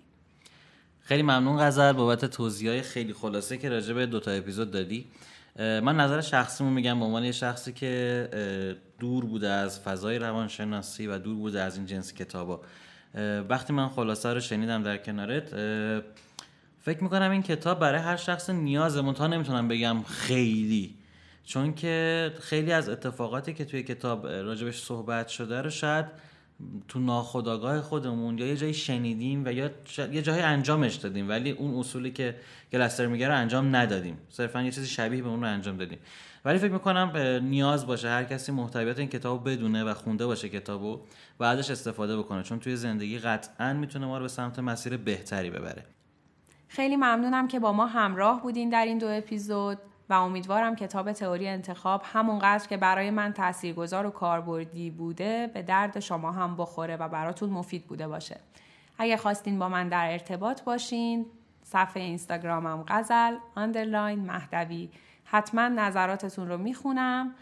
خیلی 1.00 1.22
ممنون 1.22 1.58
غزل 1.60 1.92
بابت 1.92 2.24
توضیح 2.24 2.82
خیلی 2.82 3.12
خلاصه 3.12 3.58
که 3.58 3.68
راجع 3.68 3.94
به 3.94 4.06
دوتا 4.06 4.30
اپیزود 4.30 4.70
دادی. 4.70 5.06
من 5.58 5.96
نظر 5.96 6.20
شخصیمو 6.20 6.70
میگم 6.70 6.98
به 6.98 7.04
عنوان 7.04 7.24
یه 7.24 7.32
شخصی 7.32 7.72
که 7.72 8.78
دور 8.98 9.24
بوده 9.24 9.48
از 9.48 9.80
فضای 9.80 10.18
روانشناسی 10.18 11.06
و 11.06 11.18
دور 11.18 11.36
بوده 11.36 11.60
از 11.60 11.76
این 11.76 11.86
جنس 11.86 12.12
کتابا. 12.12 12.60
وقتی 13.48 13.72
من 13.72 13.88
خلاصه 13.88 14.34
رو 14.34 14.40
شنیدم 14.40 14.82
در 14.82 14.96
کنارت 14.96 15.48
فکر 16.80 17.02
می‌کنم 17.02 17.30
این 17.30 17.42
کتاب 17.42 17.78
برای 17.78 18.00
هر 18.00 18.16
شخص 18.16 18.50
نیازه 18.50 19.00
منتها 19.00 19.26
نمی‌تونم 19.26 19.68
بگم 19.68 20.02
خیلی 20.02 20.94
چون 21.44 21.74
که 21.74 22.32
خیلی 22.40 22.72
از 22.72 22.88
اتفاقاتی 22.88 23.54
که 23.54 23.64
توی 23.64 23.82
کتاب 23.82 24.26
راجبش 24.26 24.82
صحبت 24.82 25.28
شده 25.28 25.62
رو 25.62 25.70
شاید 25.70 26.06
تو 26.88 27.00
ناخداگاه 27.00 27.80
خودمون 27.80 28.38
یا 28.38 28.46
یه 28.46 28.56
جایی 28.56 28.74
شنیدیم 28.74 29.44
و 29.44 29.52
یا 29.52 29.70
یه 30.12 30.22
جایی 30.22 30.42
انجامش 30.42 30.94
دادیم 30.94 31.28
ولی 31.28 31.50
اون 31.50 31.78
اصولی 31.78 32.10
که 32.10 32.36
گلستر 32.72 33.06
میگه 33.06 33.28
رو 33.28 33.34
انجام 33.34 33.76
ندادیم. 33.76 34.18
صرفا 34.28 34.62
یه 34.62 34.70
چیزی 34.70 34.86
شبیه 34.86 35.22
به 35.22 35.28
اون 35.28 35.40
رو 35.40 35.46
انجام 35.46 35.76
دادیم. 35.76 35.98
ولی 36.44 36.58
فکر 36.58 36.72
می‌کنم 36.72 37.16
نیاز 37.42 37.86
باشه 37.86 38.08
هر 38.08 38.24
کسی 38.24 38.52
محتویات 38.52 38.98
این 38.98 39.08
کتاب 39.08 39.50
بدونه 39.50 39.84
و 39.84 39.94
خونده 39.94 40.26
باشه 40.26 40.48
کتابو 40.48 41.00
و 41.40 41.44
ازش 41.44 41.70
استفاده 41.70 42.16
بکنه 42.18 42.42
چون 42.42 42.60
توی 42.60 42.76
زندگی 42.76 43.18
قطعا 43.18 43.72
می‌تونه 43.72 44.06
ما 44.06 44.16
رو 44.18 44.22
به 44.22 44.28
سمت 44.28 44.58
مسیر 44.58 44.96
بهتری 44.96 45.50
ببره. 45.50 45.84
خیلی 46.68 46.96
ممنونم 46.96 47.48
که 47.48 47.60
با 47.60 47.72
ما 47.72 47.86
همراه 47.86 48.42
بودین 48.42 48.70
در 48.70 48.84
این 48.84 48.98
دو 48.98 49.06
اپیزود. 49.08 49.78
و 50.08 50.14
امیدوارم 50.14 50.76
کتاب 50.76 51.12
تئوری 51.12 51.48
انتخاب 51.48 52.02
همونقدر 52.04 52.68
که 52.68 52.76
برای 52.76 53.10
من 53.10 53.32
تاثیرگذار 53.32 54.06
و 54.06 54.10
کاربردی 54.10 54.90
بوده 54.90 55.50
به 55.54 55.62
درد 55.62 56.00
شما 56.00 56.32
هم 56.32 56.56
بخوره 56.56 56.96
و 56.96 57.08
براتون 57.08 57.50
مفید 57.50 57.86
بوده 57.86 58.08
باشه. 58.08 58.40
اگه 58.98 59.16
خواستین 59.16 59.58
با 59.58 59.68
من 59.68 59.88
در 59.88 60.12
ارتباط 60.12 60.62
باشین 60.62 61.26
صفحه 61.62 62.02
اینستاگرامم 62.02 62.84
غزل 62.88 63.36
اندرلاین 63.56 64.30
مهدوی. 64.30 64.90
حتما 65.24 65.68
نظراتتون 65.68 66.48
رو 66.48 66.58
می‌خونم 66.58 67.34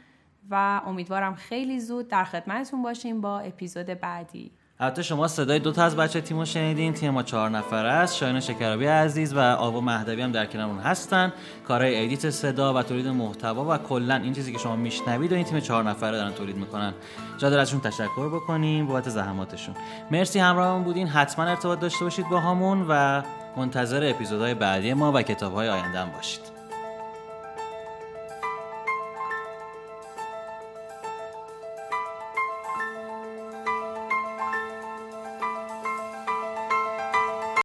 و 0.50 0.80
امیدوارم 0.86 1.34
خیلی 1.34 1.80
زود 1.80 2.08
در 2.08 2.24
خدمتتون 2.24 2.82
باشیم 2.82 3.20
با 3.20 3.40
اپیزود 3.40 3.86
بعدی. 3.86 4.52
البته 4.80 5.02
شما 5.02 5.28
صدای 5.28 5.58
دو 5.58 5.72
تا 5.72 5.84
از 5.84 5.96
بچه 5.96 6.20
تیمو 6.20 6.44
شنیدین. 6.44 6.92
تیم 6.92 7.10
ما 7.10 7.22
چهار 7.22 7.50
نفر 7.50 7.86
است. 7.86 8.16
شاهین 8.16 8.40
شکرابی 8.40 8.86
عزیز 8.86 9.34
و 9.34 9.38
آوا 9.38 9.80
مهدوی 9.80 10.22
هم 10.22 10.32
در 10.32 10.46
کنارمون 10.46 10.78
هستن. 10.78 11.32
کارهای 11.68 12.04
ادیت 12.04 12.30
صدا 12.30 12.74
و 12.74 12.82
تولید 12.82 13.06
محتوا 13.06 13.74
و 13.74 13.78
کلا 13.78 14.14
این 14.14 14.32
چیزی 14.32 14.52
که 14.52 14.58
شما 14.58 14.76
میشنوید 14.76 15.32
و 15.32 15.34
این 15.34 15.44
تیم 15.44 15.60
چهار 15.60 15.84
نفره 15.84 16.16
دارن 16.16 16.32
تولید 16.32 16.56
می‌کنن. 16.56 16.94
جا 17.38 17.60
ازشون 17.60 17.80
تشکر 17.80 18.28
بکنیم. 18.28 18.86
بابت 18.86 19.08
زحماتشون. 19.08 19.74
مرسی 20.10 20.38
همراهمون 20.38 20.82
بودین. 20.82 21.08
حتما 21.08 21.44
ارتباط 21.44 21.80
داشته 21.80 22.04
باشید 22.04 22.28
با 22.28 22.40
همون 22.40 22.86
و 22.88 23.22
منتظر 23.56 24.10
اپیزودهای 24.10 24.54
بعدی 24.54 24.94
ما 24.94 25.12
و 25.12 25.22
کتابهای 25.22 25.68
آینده 25.68 25.98
هم 25.98 26.10
باشید. 26.10 26.59